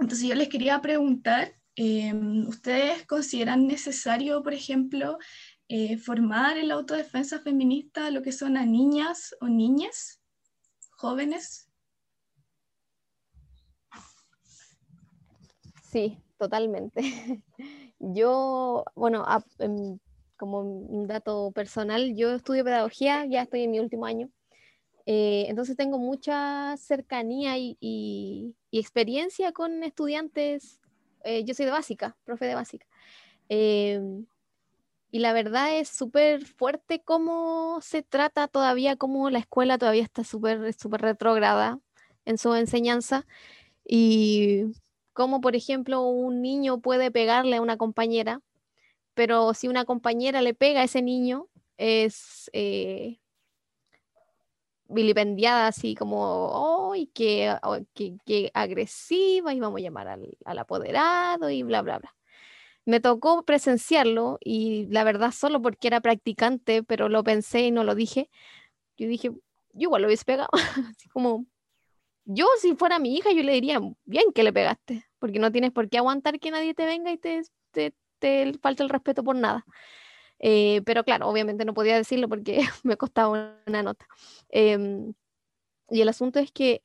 [0.00, 5.18] Entonces yo les quería preguntar, em, ¿ustedes consideran necesario, por ejemplo,
[6.04, 10.20] formar en la autodefensa feminista lo que son a niñas o niñas
[10.90, 11.71] jóvenes?
[15.92, 17.02] Sí, totalmente.
[17.98, 19.26] Yo, bueno,
[19.58, 19.98] em,
[20.38, 24.28] como un dato personal, yo estudio pedagogía, ya estoy en mi último año,
[25.06, 30.80] eh, entonces tengo mucha cercanía y, experiencia con estudiantes.
[31.24, 32.86] Eh, yo soy de básica, profe de básica.
[33.48, 34.26] Em,
[35.12, 40.24] y la verdad es súper fuerte cómo se trata todavía, cómo la escuela todavía está
[40.24, 41.80] súper súper retrógrada
[42.24, 43.26] en su enseñanza.
[43.86, 44.64] Y
[45.12, 48.40] cómo, por ejemplo, un niño puede pegarle a una compañera,
[49.14, 51.48] pero si una compañera le pega a ese niño,
[51.78, 53.18] es eh,
[54.88, 57.56] vilipendiada así como, ¡ay, qué,
[57.94, 59.54] qué, agresiva!
[59.54, 62.14] Y vamos a llamar al, al, apoderado y bla, bla, bla.
[62.84, 67.84] Me tocó presenciarlo y la verdad solo porque era practicante, pero lo pensé y no
[67.84, 68.30] lo dije.
[68.98, 69.40] Yo dije, yo
[69.74, 70.50] igual lo hubiese pegado,
[70.96, 71.46] así como,
[72.24, 75.72] yo si fuera mi hija, yo le diría, bien que le pegaste, porque no tienes
[75.72, 77.42] por qué aguantar que nadie te venga y te,
[77.72, 79.64] te, te falte el respeto por nada.
[80.38, 84.06] Eh, pero claro, obviamente no podía decirlo porque me costaba una nota.
[84.50, 85.14] Em,
[85.90, 86.82] y el asunto es que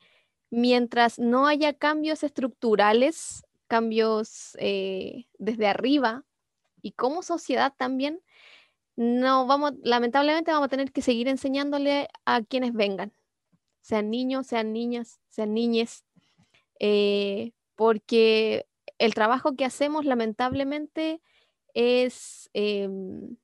[0.50, 6.24] mientras no haya cambios estructurales, cambios eh, desde arriba
[6.82, 8.22] y como sociedad también,
[8.96, 13.14] no vamos, lamentablemente vamos a tener que seguir enseñándole a quienes vengan,
[13.88, 16.04] sean niños, sean niñas, sean niñes,
[16.78, 18.68] eh, porque
[18.98, 21.22] el trabajo que hacemos lamentablemente
[21.74, 23.38] es em,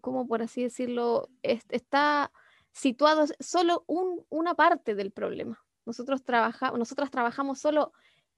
[0.00, 2.32] como por así decirlo, está
[2.72, 5.64] situado solo una parte del problema.
[5.86, 6.22] Nosotros
[6.76, 7.92] nosotras trabajamos solo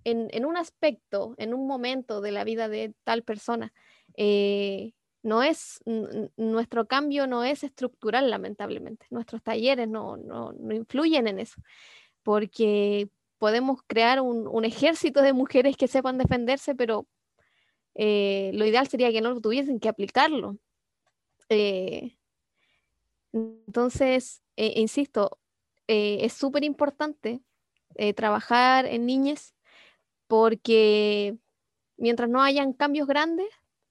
[0.04, 3.72] en, un aspecto, en un momento de la vida de tal persona.
[4.14, 4.92] Eh,
[5.26, 5.82] no es,
[6.36, 9.06] nuestro cambio no es estructural, lamentablemente.
[9.10, 10.16] Nuestros talleres no,
[10.70, 11.60] influyen en eso,
[12.22, 17.08] porque podemos crear un, ejército de mujeres que sepan defenderse, pero
[17.96, 20.58] eh, lo ideal sería que no tuviesen que aplicarlo.
[21.48, 22.16] Eh,
[23.32, 25.40] entonces, eh, insisto,
[25.88, 27.40] es súper importante
[28.14, 29.54] trabajar en niñas
[30.28, 31.36] porque
[31.96, 33.48] mientras no hayan cambios grandes,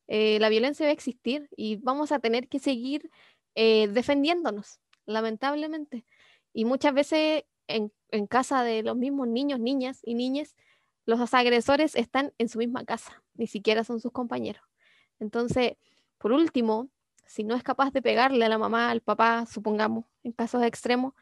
[0.07, 3.09] la violencia va a existir y vamos a tener que seguir
[3.55, 6.05] defendiéndonos, lamentablemente.
[6.53, 10.55] Y muchas veces en, en, casa de los mismos niños, niñas y niñas,
[11.05, 14.63] los agresores están en su misma casa, ni siquiera son sus compañeros.
[15.19, 15.77] Entonces,
[16.17, 16.89] por último,
[17.25, 21.13] si no es capaz de pegarle a la mamá, al papá, supongamos, en casos extremos,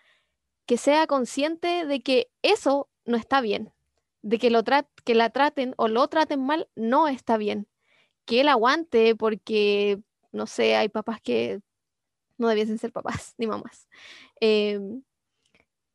[0.66, 3.74] que sea consciente de que eso no está bien,
[4.22, 4.64] de que, lo
[5.04, 7.68] que la traten o lo traten mal no está bien,
[8.26, 10.00] que él aguante porque,
[10.32, 11.62] no sé, hay papás que
[12.38, 13.88] no debiesen ser papás ni mamás,
[14.40, 15.04] em,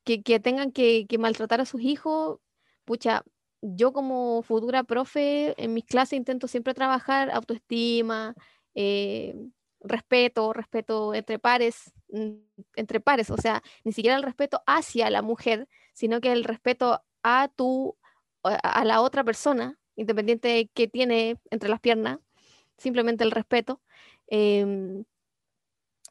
[0.05, 2.41] que, tengan que, maltratar a sus hijos,
[2.87, 3.25] pucha,
[3.61, 8.35] yo como futura profe en mis clases intento siempre trabajar autoestima,
[8.75, 9.35] eh,
[9.81, 12.37] respeto, respeto entre pares, mm,
[12.77, 17.03] entre pares, o sea, ni siquiera el respeto hacia la mujer, sino que el respeto
[17.23, 17.97] a tu,
[18.43, 22.19] a la otra persona, independiente de qué tiene entre las piernas,
[22.79, 23.83] simplemente el respeto.
[24.29, 25.05] Em,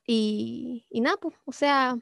[0.05, 1.97] y, y, nada, pues, o sea,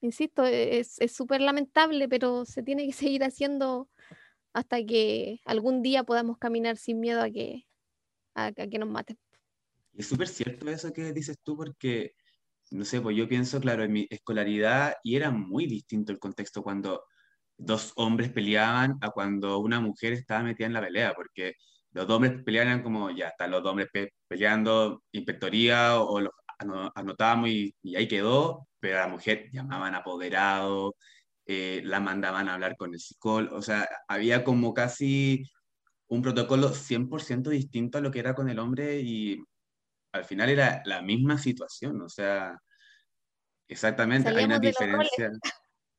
[0.00, 3.88] insisto, es súper lamentable, pero se tiene que seguir haciendo
[4.52, 7.66] hasta que algún día podamos caminar sin miedo a que,
[8.34, 9.18] a que nos maten.
[9.92, 12.14] Es súper cierto eso que dices tú porque,
[12.70, 16.62] no sé, pues yo pienso, claro, en mi escolaridad y era muy distinto el contexto
[16.62, 17.04] cuando
[17.56, 21.54] dos hombres peleaban a cuando una mujer estaba metida en la pelea, porque
[21.92, 23.88] los hombres peleaban como, ya están los hombres
[24.28, 26.32] peleando, inspectoría o, los
[26.94, 30.96] anotábamos y, ahí quedó, pero a la mujer llamaban apoderado,
[31.46, 35.44] eh, la mandaban a hablar con el psicólogo, o sea, había como casi
[36.08, 39.42] un protocolo 100% distinto a lo que era con el hombre y
[40.12, 42.58] al final era la misma situación, o sea,
[43.68, 45.30] exactamente, hay una diferencia,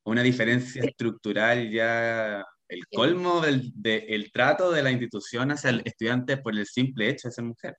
[0.06, 6.36] una diferencia estructural ya, el colmo del el trato de la institución hacia el estudiante
[6.36, 7.76] por el simple hecho de ser mujer.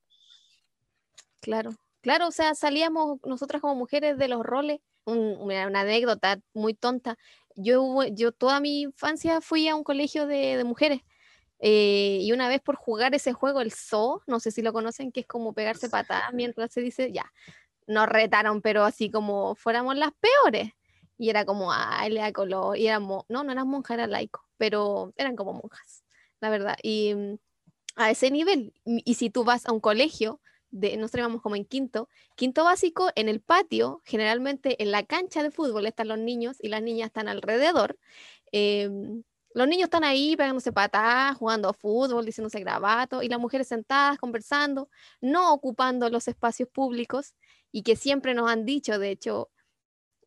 [1.42, 1.72] Claro,
[2.02, 7.18] claro, o sea, salíamos nosotras como mujeres de los roles, una, anécdota muy tonta.
[7.56, 11.02] Yo, yo toda mi infancia fui a un colegio de, de mujeres
[11.60, 15.12] eh, y una vez por jugar ese juego, el zoo, no sé si lo conocen,
[15.12, 17.32] que es como pegarse patadas mientras se dice, ya,
[17.88, 20.72] nos retaron, pero así como fuéramos las peores.
[21.18, 22.78] Y era como, ay, le da color.
[22.78, 26.04] Y éramos, no, no eran monjas, eran laicos, pero eran como monjas,
[26.40, 26.78] la verdad.
[26.84, 27.38] Y mm,
[27.96, 30.42] a ese nivel, y si tú vas a un colegio,
[30.72, 35.42] de, nosotros íbamos como en quinto, quinto básico, en el patio, generalmente en la cancha
[35.44, 37.98] de fútbol están los niños y las niñas están alrededor.
[38.52, 38.90] Eh,
[39.54, 44.90] Los niños están ahí pegándose patadas, jugando fútbol, diciéndose grabato, y las mujeres sentadas conversando,
[45.22, 47.34] no ocupando los espacios públicos
[47.72, 49.50] y que siempre nos han dicho, de hecho,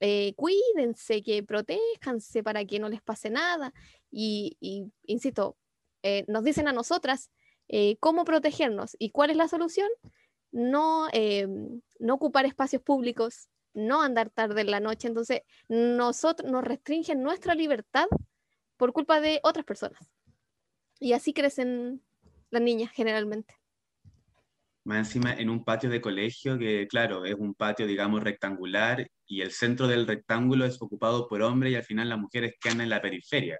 [0.01, 3.73] eh, cuídense, que protéjanse para que no les pase nada.
[4.11, 4.57] Y,
[5.05, 5.57] insisto,
[6.03, 7.31] eh, nos dicen a nosotras
[7.69, 9.89] eh, cómo protegernos y cuál es la solución.
[10.53, 11.07] No,
[12.01, 15.07] no ocupar espacios públicos, no andar tarde en la noche.
[15.07, 18.07] Entonces, nosotros nos restringen nuestra libertad
[18.77, 20.01] por culpa de otras personas.
[20.99, 22.03] Y así crecen
[22.51, 23.60] las niñas generalmente.
[24.85, 29.43] Más encima en un patio de colegio que, claro, es un patio, digamos, rectangular y
[29.43, 32.89] el centro del rectángulo es ocupado por hombres y al final las mujeres quedan en
[32.89, 33.59] la periferia.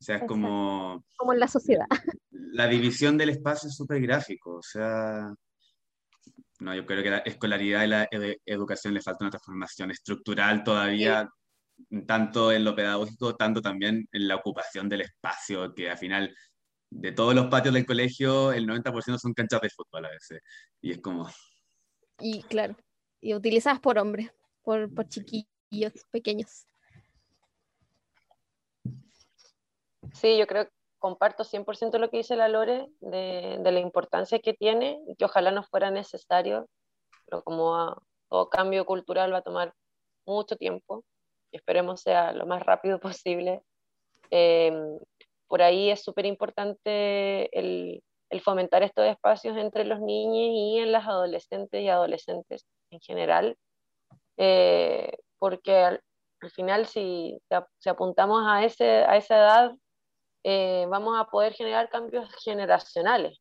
[0.00, 1.04] O sea, es como...
[1.16, 1.86] Como en la sociedad.
[2.30, 5.32] La división del espacio es súper gráfico, o sea...
[6.60, 8.08] No, yo creo que la escolaridad y la
[8.44, 11.28] educación le falta una transformación estructural todavía
[12.06, 16.34] tanto en lo pedagógico, tanto también en la ocupación del espacio, que al final
[16.90, 20.40] de todos los patios del colegio, el 90% son canchas de fútbol a veces.
[20.80, 21.28] Y es como...
[22.20, 22.76] Y claro,
[23.20, 24.32] y utilizadas por hombres,
[24.62, 26.66] por, por chiquillos pequeños.
[30.14, 34.40] Sí, yo creo que comparto 100% lo que dice la Lore de, de, la importancia
[34.40, 36.68] que tiene y que ojalá no fuera necesario,
[37.26, 39.74] pero como todo cambio cultural va a tomar
[40.26, 41.04] mucho tiempo,
[41.52, 43.62] esperemos sea lo más rápido posible.
[44.30, 44.98] Em,
[45.48, 50.92] por ahí es súper importante el, el, fomentar estos espacios entre los niños y en
[50.92, 53.56] las adolescentes y adolescentes en general,
[54.36, 56.02] eh, porque al,
[56.54, 57.38] final si,
[57.78, 59.72] si, apuntamos a, ese, a esa edad,
[60.44, 63.40] eh, vamos a poder generar cambios generacionales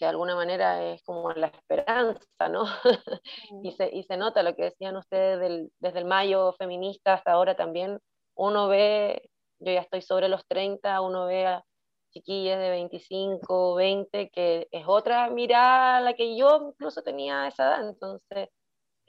[0.00, 2.64] que de alguna manera es como la esperanza, ¿no?
[3.62, 7.54] y, se, y, se, nota lo que decían ustedes desde el mayo feminista hasta ahora
[7.54, 8.00] también,
[8.34, 9.29] uno ve,
[9.60, 11.64] yo ya estoy sobre los 30, uno ve a
[12.10, 17.64] chiquillas de 25, 20, que es otra mirada la que yo incluso tenía a esa
[17.64, 18.48] edad, entonces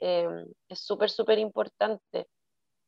[0.00, 2.28] em, es súper, súper importante.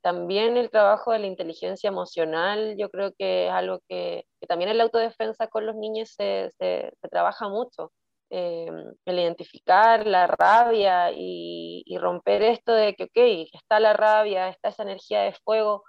[0.03, 4.79] También el trabajo de la inteligencia emocional, yo creo que es algo que, también en
[4.79, 7.93] la autodefensa con los niños se, se, trabaja mucho.
[8.31, 8.71] Eh,
[9.07, 14.83] el identificar la rabia y, romper esto de que, ok, está la rabia, está esa
[14.83, 15.85] energía de fuego,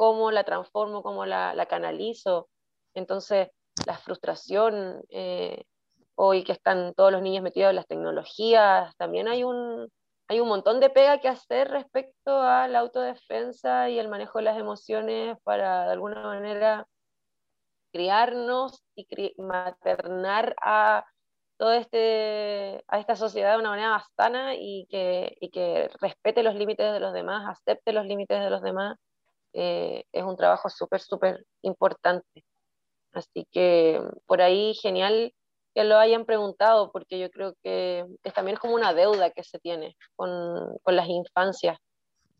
[0.00, 2.48] cómo la transformo, cómo la, canalizo.
[2.94, 3.48] Entonces,
[3.86, 5.64] la frustración, eh,
[6.14, 9.90] hoy que están todos los niños metidos en las tecnologías, también hay un,
[10.26, 14.44] hay un montón de pega que hacer respecto a la autodefensa y el manejo de
[14.44, 16.86] las emociones para de alguna manera
[17.92, 21.04] criarnos y maternar a
[21.58, 26.42] todo este, a esta sociedad de una manera más sana y que, y que respete
[26.42, 28.96] los límites de los demás, acepte los límites de los demás,
[29.52, 32.44] eh, es un trabajo súper, súper importante.
[33.12, 35.34] Así que por ahí genial
[35.74, 39.58] que lo hayan preguntado, porque yo creo que es también como una deuda que se
[39.58, 41.78] tiene con, con, las infancias,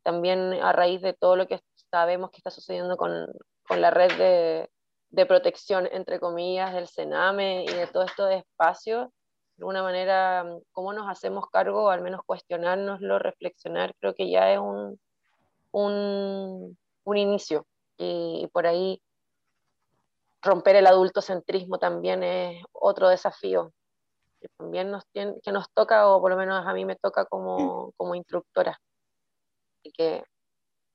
[0.02, 3.26] también a raíz de todo lo que sabemos que está sucediendo con,
[3.66, 4.70] con la red de,
[5.10, 10.44] de, protección, entre comillas, del Sename y de todo esto de espacios, de alguna manera,
[10.72, 14.98] cómo nos hacemos cargo, al menos cuestionárnoslo, reflexionar, creo que ya es un,
[15.72, 16.78] un,
[17.10, 17.66] un inicio.
[17.98, 19.00] Y, por ahí
[20.42, 23.72] romper el adultocentrismo también es otro desafío
[24.40, 27.26] que también nos, tiene, que nos toca, o por lo menos a mí me toca
[27.26, 28.80] como, como instructora.
[29.82, 30.24] y que,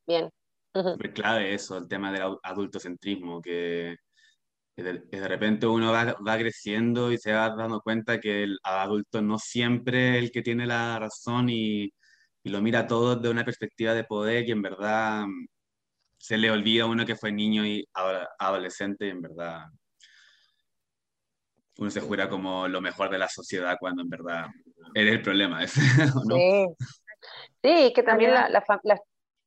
[0.07, 0.31] bien.
[1.03, 3.97] Es clave eso, el tema del adultocentrismo, que,
[4.75, 9.21] de, de, repente uno va, va, creciendo y se va dando cuenta que el adulto
[9.21, 11.93] no siempre es el que tiene la razón y,
[12.45, 15.25] y lo mira todo de una perspectiva de poder y en verdad
[16.17, 17.87] se le olvida a uno que fue niño y
[18.39, 19.65] adolescente, en verdad
[21.77, 24.47] uno se jura como lo mejor de la sociedad cuando en verdad
[24.93, 25.59] eres el problema.
[26.27, 26.35] ¿no?
[26.35, 26.65] Sí.
[27.63, 28.63] sí, que también la, la,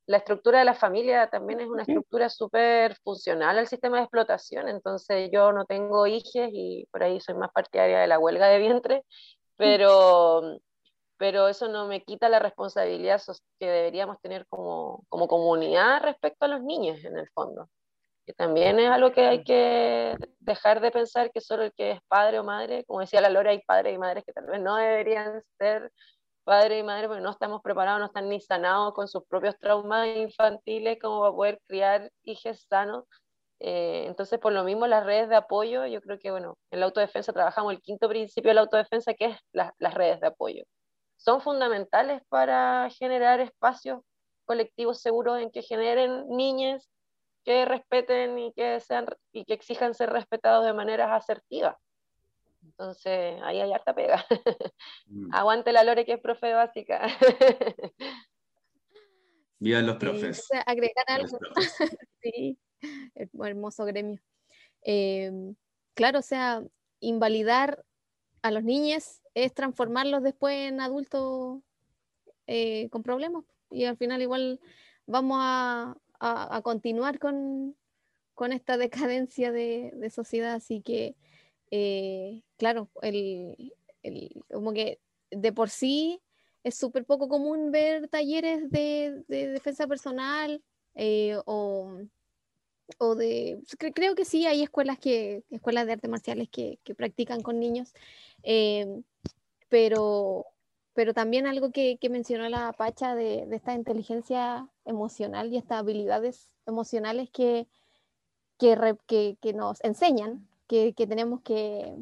[0.06, 4.68] la, estructura de la familia también es una estructura súper funcional al sistema de explotación,
[4.68, 8.58] entonces yo no tengo hijos y por ahí soy más partidaria de la huelga de
[8.58, 9.02] vientre,
[9.56, 10.58] pero
[11.18, 13.20] pero eso no me quita la responsabilidad
[13.58, 17.68] que deberíamos tener como, como comunidad respecto a los niños en el fondo.
[18.26, 22.00] Que también es algo que hay que dejar de pensar que solo el que es
[22.08, 24.76] padre o madre, como decía la Lora, hay padres y madres que tal vez no
[24.76, 25.90] deberían ser
[26.44, 30.08] padre y madre porque no estamos preparados, no están ni sanados con sus propios traumas
[30.16, 33.04] infantiles como para poder criar hijos sanos.
[33.60, 36.86] Eh, entonces, por lo mismo, las redes de apoyo, yo creo que, bueno, en la
[36.86, 40.64] autodefensa trabajamos el quinto principio de la autodefensa, que es las redes de apoyo
[41.18, 44.00] son fundamentales para generar espacios
[44.44, 46.88] colectivos seguros en que generen niñas
[47.44, 51.76] que respeten y que, sean, y que exijan ser respetados de maneras asertivas.
[52.62, 54.24] Entonces, ahí hay harta pega.
[55.06, 55.30] Mm.
[55.34, 57.06] Aguante la Lore que es profe básica.
[59.60, 60.46] Viva los profes.
[60.66, 61.38] agregar algo.
[62.22, 62.56] sí,
[63.40, 64.20] hermoso gremio.
[64.82, 65.56] Em,
[65.94, 66.62] claro, o sea,
[67.00, 67.84] invalidar
[68.42, 71.60] a los niños es transformarlos después en adultos
[72.46, 73.44] eh, con problemas.
[73.70, 74.60] Y al final igual
[75.06, 77.76] vamos a, a, continuar con,
[78.34, 80.54] con, esta decadencia de, sociedad.
[80.54, 81.14] Así que,
[81.70, 84.98] eh, claro, el, el, como que
[85.30, 86.20] de por sí
[86.64, 90.62] es súper poco común ver talleres de, de defensa personal
[90.94, 92.00] eh, o,
[92.98, 93.60] o, de...
[93.94, 97.92] Creo que sí, hay escuelas, que, escuelas de artes marciales que, que practican con niños,
[99.68, 100.46] pero,
[100.94, 107.30] pero también algo que, mencionó la Pacha de, esta inteligencia emocional y estas habilidades emocionales
[107.30, 107.66] que,
[108.58, 111.96] que, que nos enseñan, que, tenemos que,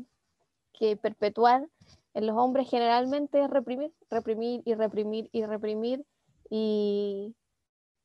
[1.00, 1.68] perpetuar
[2.14, 6.04] en los hombres generalmente es reprimir, reprimir y reprimir y reprimir
[6.50, 7.34] y,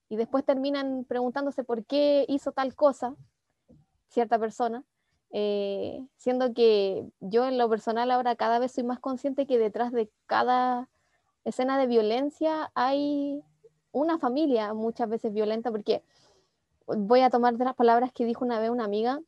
[0.10, 3.16] y después terminan preguntándose por qué hizo tal cosa
[4.10, 4.84] cierta persona,
[5.34, 9.92] eh, siendo que yo en lo personal ahora cada vez soy más consciente que detrás
[9.92, 10.90] de cada
[11.44, 13.42] escena de violencia hay
[13.92, 16.04] una familia muchas veces violenta, porque
[16.86, 19.22] voy a tomar de las palabras que dijo una vez una amiga,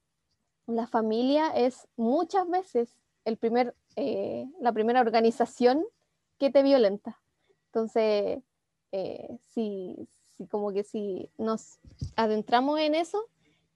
[0.68, 2.96] la familia es muchas veces
[3.26, 5.86] el primer, eh, la primera organización
[6.38, 7.22] que te violenta.
[7.68, 8.42] Entonces,
[8.92, 10.08] eh, si,
[10.50, 11.80] como que si nos
[12.16, 13.26] adentramos en eso,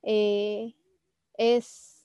[0.04, 0.76] eh,
[1.34, 1.97] es,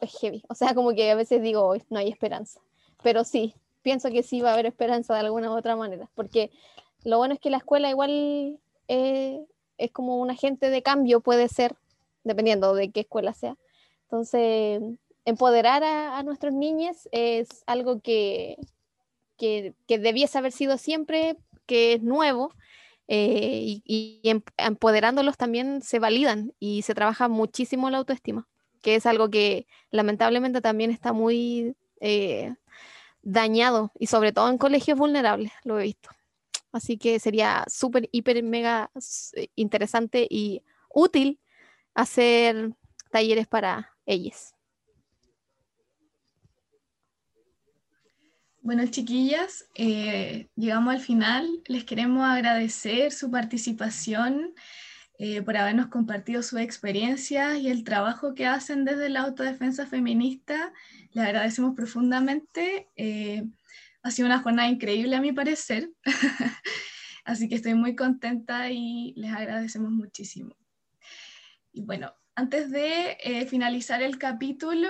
[0.00, 0.42] es, heavy.
[0.48, 2.60] O sea, como que a veces digo, no hay esperanza.
[3.02, 6.50] Pero sí, pienso que sí va a haber esperanza de alguna u otra manera, porque
[7.04, 11.76] lo bueno es que la escuela igual es como un agente de cambio, puede ser,
[12.24, 13.56] dependiendo de qué escuela sea.
[14.04, 14.82] Entonces,
[15.24, 18.56] empoderar a, nuestros niños es algo que,
[19.36, 21.36] que, que, debiese haber sido siempre,
[21.66, 22.52] que es nuevo,
[23.08, 28.46] eh, y, em, empoderándolos también se validan y se trabaja muchísimo la autoestima,
[28.82, 32.54] que es algo que lamentablemente también está muy eh,
[33.22, 36.10] dañado y sobre todo en colegios vulnerables, lo he visto.
[36.72, 38.90] Así que sería súper, hiper, mega
[39.34, 41.40] eh, interesante y útil
[41.94, 42.72] hacer
[43.10, 44.54] talleres para ellos.
[48.60, 51.48] Bueno, chiquillas, eh, llegamos al final.
[51.68, 54.54] Les queremos agradecer su participación,
[55.18, 60.72] eh, por habernos compartido sus experiencias y el trabajo que hacen desde la autodefensa feminista.
[61.12, 62.88] Les agradecemos profundamente.
[64.02, 65.90] Ha sido una jornada increíble a mi parecer,
[67.24, 70.56] así que estoy muy contenta y les agradecemos muchísimo.
[71.72, 74.88] Y bueno, antes de eh, finalizar el capítulo,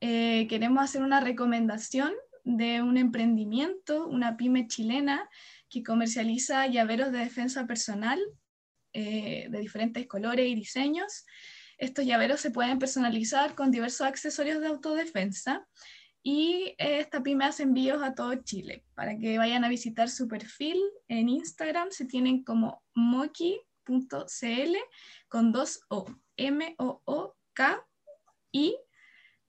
[0.00, 2.12] eh, queremos hacer una recomendación
[2.44, 5.28] de un emprendimiento, una pyme chilena
[5.68, 8.20] que comercializa llaveros de defensa personal
[8.92, 11.24] eh, de diferentes colores y diseños.
[11.78, 15.66] Estos llaveros se pueden personalizar con diversos accesorios de autodefensa
[16.22, 20.78] y esta pyme hace envíos a todo Chile para que vayan a visitar su perfil
[21.08, 21.90] en Instagram.
[21.90, 24.76] Se tienen como moki.cl
[25.28, 26.06] con dos O,
[26.36, 27.86] M-O-O-K
[28.52, 28.76] y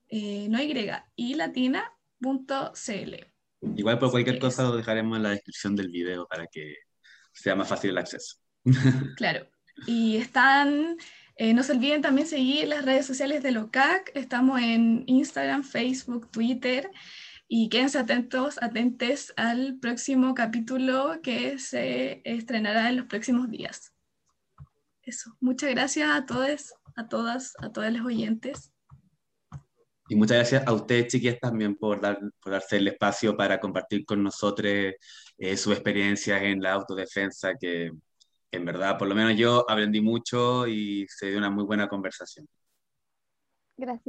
[0.08, 3.14] eh, no Y, y latina.cl.
[3.76, 6.76] Igual por cualquier cosa lo dejaremos en la descripción del video para que
[7.32, 8.41] sea más fácil el acceso.
[9.16, 9.46] Claro.
[9.86, 10.96] Y están
[11.36, 14.12] eh, no se olviden también seguir las redes sociales de LOCAC.
[14.14, 16.90] Estamos en Instagram, Facebook, Twitter.
[17.48, 23.92] Y quédense atentos, atentes al próximo capítulo que se estrenará en los próximos días.
[25.02, 25.36] Eso.
[25.40, 28.72] Muchas gracias a todos, a todas, a todos los oyentes.
[30.08, 34.04] Y muchas gracias a ustedes, chiquillas, también por, dar, por darse el espacio para compartir
[34.04, 34.94] con nosotros
[35.38, 37.90] eh, sus experiencias en la autodefensa, que
[38.52, 42.46] en verdad, por lo menos yo aprendí mucho y se dio una muy buena conversación.
[43.76, 44.04] Gracias.